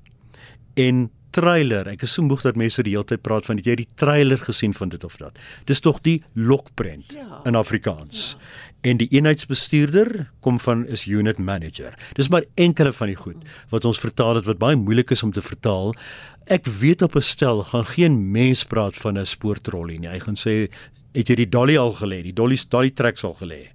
en 0.75 1.11
trailer. 1.31 1.89
Ek 1.89 2.03
is 2.03 2.13
so 2.13 2.23
moeg 2.23 2.43
dat 2.43 2.57
mense 2.57 2.83
die 2.83 2.95
hele 2.95 3.05
tyd 3.05 3.23
praat 3.23 3.45
van 3.45 3.57
het 3.57 3.67
jy 3.67 3.75
die 3.75 3.89
trailer 3.95 4.39
gesien 4.39 4.75
van 4.75 4.89
dit 4.89 5.05
of 5.05 5.17
dat. 5.17 5.39
Dis 5.65 5.81
tog 5.81 6.01
die 6.01 6.23
lokprent 6.35 7.13
ja. 7.13 7.41
in 7.45 7.55
Afrikaans. 7.55 8.37
Ja. 8.39 8.73
En 8.85 9.01
die 9.01 9.09
eenheidsbestuurder 9.17 10.31
kom 10.45 10.61
van 10.61 10.87
is 10.87 11.07
unit 11.09 11.39
manager 11.39 11.97
dis 12.19 12.29
maar 12.29 12.45
enkele 12.55 12.93
van 12.93 13.13
die 13.13 13.19
goed 13.19 13.41
wat 13.73 13.85
ons 13.85 14.03
vertaal 14.03 14.41
het 14.41 14.47
wat 14.51 14.61
baie 14.61 14.77
moeilik 14.77 15.11
is 15.11 15.23
om 15.23 15.33
te 15.33 15.43
vertaal 15.43 15.95
Ek 16.45 16.67
weet 16.69 17.03
op 17.03 17.17
'n 17.17 17.25
stel 17.25 17.65
gaan 17.65 17.87
geen 17.87 18.31
mens 18.31 18.65
praat 18.65 18.97
van 18.97 19.19
'n 19.19 19.27
spoortrollie 19.27 19.99
nie. 19.99 20.09
Hy 20.09 20.19
gaan 20.19 20.37
sê 20.37 20.69
het 21.13 21.29
jy 21.29 21.35
die 21.35 21.49
dolly 21.49 21.77
al 21.79 21.93
gelê? 21.93 22.23
Die 22.23 22.33
dolly 22.33 22.59
dolly 22.69 22.91
tracks 22.91 23.25
al 23.25 23.35
gelê. 23.35 23.73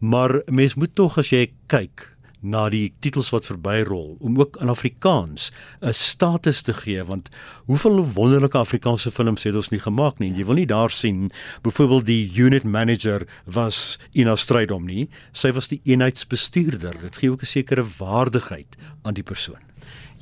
Maar 0.00 0.42
mens 0.46 0.74
moet 0.74 0.94
tog 0.94 1.18
as 1.18 1.30
jy 1.30 1.50
kyk 1.66 2.16
na 2.40 2.68
die 2.72 2.92
titels 3.00 3.30
wat 3.30 3.46
verbyrol 3.46 4.16
om 4.20 4.38
ook 4.40 4.56
in 4.60 4.68
Afrikaans 4.72 5.50
'n 5.80 5.92
status 5.92 6.62
te 6.62 6.74
gee 6.74 7.04
want 7.04 7.28
hoeveel 7.66 8.04
wonderlike 8.12 8.58
Afrikaanse 8.58 9.10
films 9.10 9.42
het 9.42 9.54
ons 9.54 9.68
nie 9.68 9.80
gemaak 9.80 10.18
nie. 10.18 10.30
En 10.30 10.36
jy 10.36 10.44
wil 10.44 10.54
nie 10.54 10.66
daar 10.66 10.90
sien 10.90 11.30
byvoorbeeld 11.62 12.06
die 12.06 12.32
unit 12.34 12.64
manager 12.64 13.26
was 13.44 13.98
Ina 14.12 14.36
Strydom 14.36 14.86
nie. 14.86 15.08
Sy 15.32 15.52
was 15.52 15.68
die 15.68 15.80
eenheidsbestuurder. 15.84 17.00
Dit 17.00 17.16
gee 17.16 17.30
ook 17.30 17.42
'n 17.42 17.46
sekere 17.46 17.84
waardigheid 17.98 18.76
aan 19.02 19.14
die 19.14 19.22
persoon. 19.22 19.60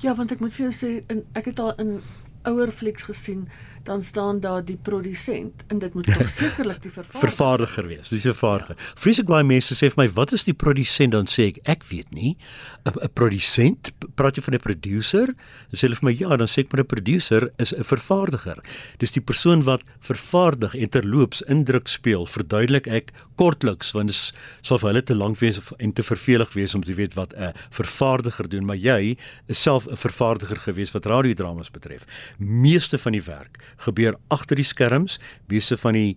Ja, 0.00 0.14
want 0.14 0.32
ek 0.32 0.40
moet 0.40 0.54
vir 0.54 0.70
jou 0.70 0.74
sê 0.74 1.04
in 1.08 1.24
ek 1.32 1.44
het 1.44 1.58
al 1.58 1.74
in 1.74 2.00
ouer 2.42 2.70
flieks 2.70 3.02
gesien 3.02 3.48
dan 3.88 4.02
staan 4.04 4.40
daar 4.40 4.64
die 4.64 4.76
produsent 4.76 5.64
en 5.72 5.78
dit 5.78 5.94
moet 5.94 6.04
tog 6.04 6.28
sekerlik 6.42 6.82
die 6.84 6.92
vervaardiger 6.92 7.28
vervaardiger 7.28 7.86
wees. 7.88 8.08
Dis 8.08 8.24
'n 8.24 8.34
vervaardiger. 8.36 8.76
Vreeslik 8.94 9.26
baie 9.26 9.44
mense 9.44 9.74
sê 9.74 9.88
vir 9.88 10.04
my, 10.04 10.08
"Wat 10.12 10.32
is 10.32 10.44
die 10.44 10.54
produsent?" 10.54 11.12
dan 11.12 11.26
sê 11.26 11.46
ek, 11.48 11.56
"Ek 11.64 11.84
weet 11.84 12.10
nie." 12.12 12.36
'n 12.84 13.08
Produsent, 13.14 13.92
praat 14.14 14.36
jy 14.36 14.42
van 14.42 14.54
'n 14.54 14.60
producer? 14.60 15.26
Dan 15.26 15.76
sê 15.76 15.80
hulle 15.80 15.96
vir 15.96 16.08
my, 16.08 16.16
"Ja, 16.18 16.36
dan 16.36 16.46
sê 16.46 16.58
ek 16.58 16.72
maar 16.72 16.82
'n 16.82 16.86
producer 16.86 17.50
is 17.58 17.72
'n 17.72 17.84
vervaardiger." 17.84 18.58
Dis 18.98 19.10
die 19.10 19.22
persoon 19.22 19.62
wat 19.62 19.82
vervaardig 20.00 20.74
en 20.74 20.88
terloops 20.88 21.42
indruk 21.42 21.88
speel, 21.88 22.26
verduidelik 22.26 22.86
ek 22.86 23.12
kortliks 23.36 23.92
want 23.92 24.08
dit 24.08 24.32
sal 24.62 24.78
vir 24.78 24.88
hulle 24.88 25.02
te 25.02 25.14
lank 25.14 25.38
wees 25.38 25.60
en 25.78 25.92
te 25.92 26.02
vervelig 26.02 26.52
wees 26.52 26.74
om 26.74 26.82
te 26.84 26.94
weet 26.94 27.14
wat 27.14 27.34
'n 27.34 27.52
vervaardiger 27.70 28.48
doen, 28.48 28.64
maar 28.64 28.76
jy 28.76 29.16
is 29.46 29.62
self 29.62 29.86
'n 29.86 29.96
vervaardiger 29.96 30.56
gewees 30.56 30.92
wat 30.92 31.06
radiodramas 31.06 31.70
betref. 31.70 32.04
Meeste 32.38 32.98
van 32.98 33.12
die 33.12 33.22
werk 33.22 33.58
gebeur 33.84 34.18
agter 34.28 34.56
die 34.56 34.66
skerms, 34.66 35.18
meeste 35.48 35.76
van 35.76 35.94
die 35.94 36.16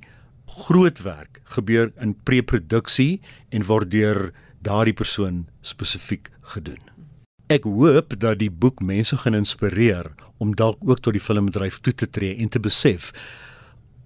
groot 0.52 1.02
werk 1.06 1.42
gebeur 1.56 1.92
in 2.02 2.16
pre-produksie 2.28 3.22
en 3.50 3.66
word 3.68 3.92
deur 3.92 4.32
daardie 4.62 4.96
persoon 4.98 5.46
spesifiek 5.62 6.30
gedoen. 6.54 6.82
Ek 7.52 7.66
hoop 7.68 8.16
dat 8.20 8.40
die 8.40 8.52
boek 8.52 8.80
mense 8.80 9.18
gaan 9.24 9.36
inspireer 9.36 10.12
om 10.40 10.56
dalk 10.56 10.80
ook 10.88 11.02
tot 11.04 11.16
die 11.18 11.24
filmbedryf 11.24 11.82
toe 11.84 11.94
te 11.94 12.08
tree 12.08 12.38
en 12.40 12.50
te 12.50 12.60
besef 12.60 13.12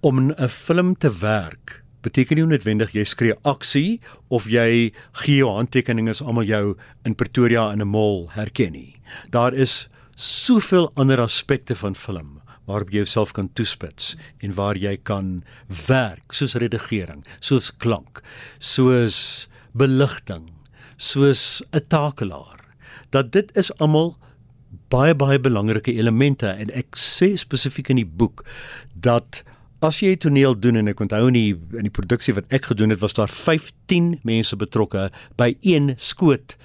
om 0.01 0.31
'n 0.31 0.49
film 0.49 0.95
te 0.95 1.09
werk 1.09 1.81
beteken 2.05 2.37
nie 2.37 2.45
noodwendig 2.45 2.93
jy 2.93 3.03
skree 3.03 3.35
aksie 3.43 3.99
of 4.29 4.45
jy 4.45 4.93
gee 5.23 5.37
jou 5.37 5.49
handtekening 5.49 6.09
as 6.09 6.21
almal 6.21 6.45
jou 6.45 6.77
in 7.05 7.15
Pretoria 7.15 7.71
in 7.73 7.81
'n 7.81 7.87
mall 7.87 8.27
herken 8.29 8.73
nie. 8.73 8.95
Daar 9.29 9.53
is 9.53 9.87
soveel 10.15 10.91
ander 10.95 11.21
aspekte 11.21 11.75
van 11.75 11.95
film 11.95 12.34
waarop 12.65 12.91
jy 12.91 13.03
jouself 13.03 13.31
kan 13.35 13.49
toespits 13.53 14.15
en 14.43 14.55
waar 14.57 14.77
jy 14.77 14.97
kan 14.97 15.43
werk 15.87 16.33
soos 16.33 16.55
redigering, 16.61 17.23
soos 17.39 17.71
klank, 17.71 18.21
soos 18.59 19.47
beligting, 19.73 20.49
soos 20.97 21.63
'n 21.71 21.85
takelaar. 21.87 22.63
Dat 23.11 23.31
dit 23.31 23.57
is 23.57 23.71
almal 23.79 24.17
baie 24.89 25.15
baie 25.15 25.39
belangrike 25.39 25.93
elemente 25.93 26.47
en 26.47 26.71
ek 26.73 26.95
sê 26.99 27.35
spesifiek 27.37 27.89
in 27.89 28.01
die 28.01 28.11
boek 28.21 28.45
dat 28.93 29.43
as 29.85 30.01
jy 30.01 30.15
toneel 30.15 30.55
doen 30.59 30.79
en 30.79 30.87
ek 30.87 31.01
onthou 31.03 31.27
in 31.27 31.37
die 31.37 31.53
in 31.77 31.87
die 31.87 31.93
produksie 31.93 32.35
wat 32.37 32.47
ek 32.55 32.71
gedoen 32.71 32.93
het 32.93 33.01
was 33.03 33.13
daar 33.17 33.31
15 33.31 34.19
mense 34.23 34.55
betrokke 34.55 35.09
by 35.37 35.53
een 35.61 35.93
skoot 35.97 36.55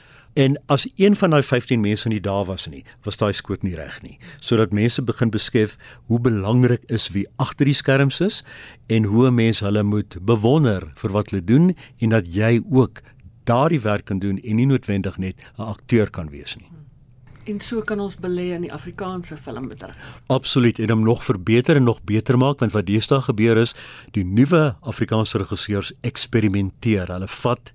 En 0.40 0.56
as 0.72 0.88
een 0.96 1.16
van 1.16 1.30
daai 1.30 1.42
15 1.42 1.80
mense 1.80 2.08
nie 2.08 2.20
daar 2.20 2.44
was 2.48 2.66
nie, 2.72 2.84
was 3.04 3.18
daai 3.20 3.32
skoot 3.36 3.62
nie 3.66 3.74
reg 3.76 3.98
nie. 4.00 4.16
Sodat 4.40 4.72
mense 4.72 5.02
begin 5.04 5.32
besef 5.34 5.76
hoe 6.08 6.20
belangrik 6.20 6.86
is 6.88 7.10
wie 7.12 7.26
agter 7.36 7.68
die 7.68 7.76
skerms 7.76 8.22
is 8.24 8.40
en 8.88 9.04
hoe 9.04 9.26
'n 9.28 9.34
mens 9.34 9.60
hulle 9.60 9.82
moet 9.82 10.16
bewonder 10.24 10.92
vir 10.94 11.10
wat 11.12 11.30
hulle 11.30 11.44
doen 11.44 11.76
en 11.98 12.08
dat 12.08 12.34
jy 12.34 12.62
ook 12.70 13.02
daardie 13.44 13.80
werk 13.80 14.04
kan 14.04 14.18
doen 14.18 14.38
en 14.38 14.56
nie 14.56 14.66
noodwendig 14.66 15.18
net 15.18 15.36
'n 15.58 15.62
akteur 15.62 16.10
kan 16.10 16.30
wees 16.30 16.56
nie. 16.56 16.70
En 17.44 17.60
so 17.60 17.80
kan 17.80 18.00
ons 18.00 18.16
belê 18.16 18.52
in 18.54 18.62
die 18.62 18.72
Afrikaanse 18.72 19.36
filmbedryf. 19.36 19.96
Absoluut 20.26 20.78
en 20.78 20.92
om 20.92 21.02
nog 21.02 21.24
verbeter 21.24 21.76
en 21.76 21.84
nog 21.84 22.02
beter 22.02 22.38
maak 22.38 22.58
want 22.58 22.72
wat 22.72 22.86
deesdae 22.86 23.20
gebeur 23.20 23.58
is, 23.58 23.74
die 24.10 24.24
nuwe 24.24 24.76
Afrikaanse 24.80 25.38
regisseurs 25.38 25.92
eksperimenteer. 26.00 27.06
Hulle 27.06 27.28
vat 27.28 27.72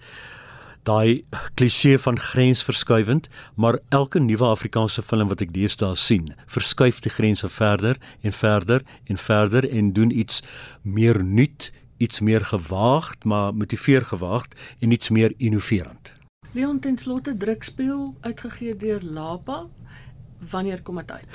daai 0.85 1.23
klisee 1.57 1.97
van 1.99 2.19
grensverskuivend, 2.19 3.29
maar 3.55 3.79
elke 3.89 4.19
nuwe 4.19 4.45
Afrikaanse 4.45 5.01
film 5.01 5.31
wat 5.31 5.41
ek 5.41 5.53
deesdae 5.53 5.95
sien, 5.97 6.29
verskuif 6.45 7.01
die 7.05 7.11
grense 7.13 7.49
verder 7.49 7.97
en 8.21 8.35
verder 8.35 8.85
en 9.09 9.17
verder 9.17 9.67
en 9.69 9.93
doen 9.97 10.13
iets 10.13 10.43
meer 10.81 11.23
nuut, 11.23 11.71
iets 11.97 12.19
meer 12.19 12.45
gewaagd, 12.45 13.25
maar 13.25 13.55
motiveer 13.55 14.05
gewaagd 14.05 14.55
en 14.79 14.91
iets 14.91 15.09
meer 15.09 15.33
innoverend. 15.37 16.13
Leon 16.53 16.79
ten 16.79 16.97
slotte 16.97 17.33
drukspeel 17.37 18.15
uitgegee 18.21 18.75
deur 18.75 19.03
Lapa. 19.03 19.65
Wanneer 20.49 20.81
kom 20.81 20.95
dit 21.01 21.11
uit? 21.11 21.27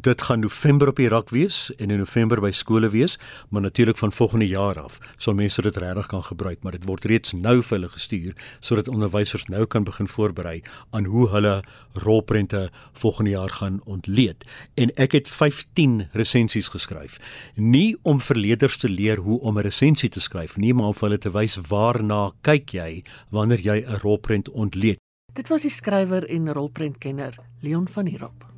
Dit 0.00 0.22
gaan 0.22 0.40
November 0.40 0.88
op 0.88 0.98
Irak 0.98 1.28
wees 1.30 1.74
en 1.74 1.90
in 1.90 1.98
November 1.98 2.40
by 2.40 2.50
skole 2.50 2.88
wees, 2.90 3.18
maar 3.48 3.62
natuurlik 3.62 3.96
van 3.96 4.12
volgende 4.12 4.46
jaar 4.46 4.80
af 4.80 4.98
sal 5.16 5.34
mense 5.34 5.62
dit 5.62 5.76
regtig 5.76 6.06
kan 6.06 6.22
gebruik, 6.24 6.62
maar 6.62 6.72
dit 6.72 6.84
word 6.84 7.04
reeds 7.04 7.32
nou 7.32 7.60
vir 7.62 7.76
hulle 7.76 7.88
gestuur 7.88 8.34
sodat 8.60 8.88
onderwysers 8.88 9.46
nou 9.46 9.66
kan 9.66 9.84
begin 9.84 10.08
voorberei 10.08 10.62
aan 10.90 11.04
hoe 11.04 11.28
hulle 11.30 11.62
rolprente 11.92 12.70
volgende 12.92 13.30
jaar 13.30 13.50
gaan 13.50 13.80
ontleed. 13.84 14.44
En 14.74 14.90
ek 14.98 15.12
het 15.12 15.28
15 15.28 16.08
resensies 16.12 16.68
geskryf. 16.68 17.20
Nie 17.54 17.96
om 18.02 18.20
verleerders 18.20 18.76
te 18.76 18.88
leer 18.88 19.18
hoe 19.18 19.40
om 19.40 19.58
'n 19.58 19.62
resensie 19.62 20.08
te 20.08 20.20
skryf 20.20 20.56
nie, 20.56 20.74
maar 20.74 20.86
om 20.86 20.94
hulle 20.98 21.18
te 21.18 21.30
wys 21.30 21.56
waarna 21.68 22.32
kyk 22.42 22.70
jy 22.70 23.04
wanneer 23.30 23.60
jy 23.60 23.84
'n 23.86 23.98
rolprent 24.02 24.50
ontleed. 24.50 24.98
Dit 25.32 25.48
was 25.48 25.62
die 25.62 25.70
skrywer 25.70 26.28
en 26.28 26.52
rolprentkenner 26.52 27.34
Leon 27.60 27.88
van 27.88 28.06
Heerop. 28.06 28.53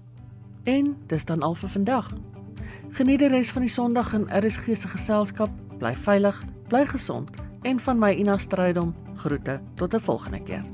En 0.67 0.97
dis 1.07 1.25
dan 1.25 1.43
al 1.43 1.55
vir 1.55 1.69
vandag. 1.69 2.09
Geniet 2.91 3.21
die 3.23 3.29
res 3.31 3.53
van 3.55 3.63
die 3.63 3.71
Sondag 3.71 4.11
in 4.17 4.27
RSG 4.27 4.75
se 4.75 4.89
geselskap. 4.91 5.51
Bly 5.79 5.93
veilig, 5.95 6.43
bly 6.67 6.83
gesond 6.91 7.31
en 7.63 7.79
van 7.81 7.99
my 8.03 8.11
Ina 8.19 8.39
Strydom 8.39 8.95
groete 9.15 9.61
tot 9.75 9.95
'n 9.95 10.01
volgende 10.01 10.43
keer. 10.43 10.65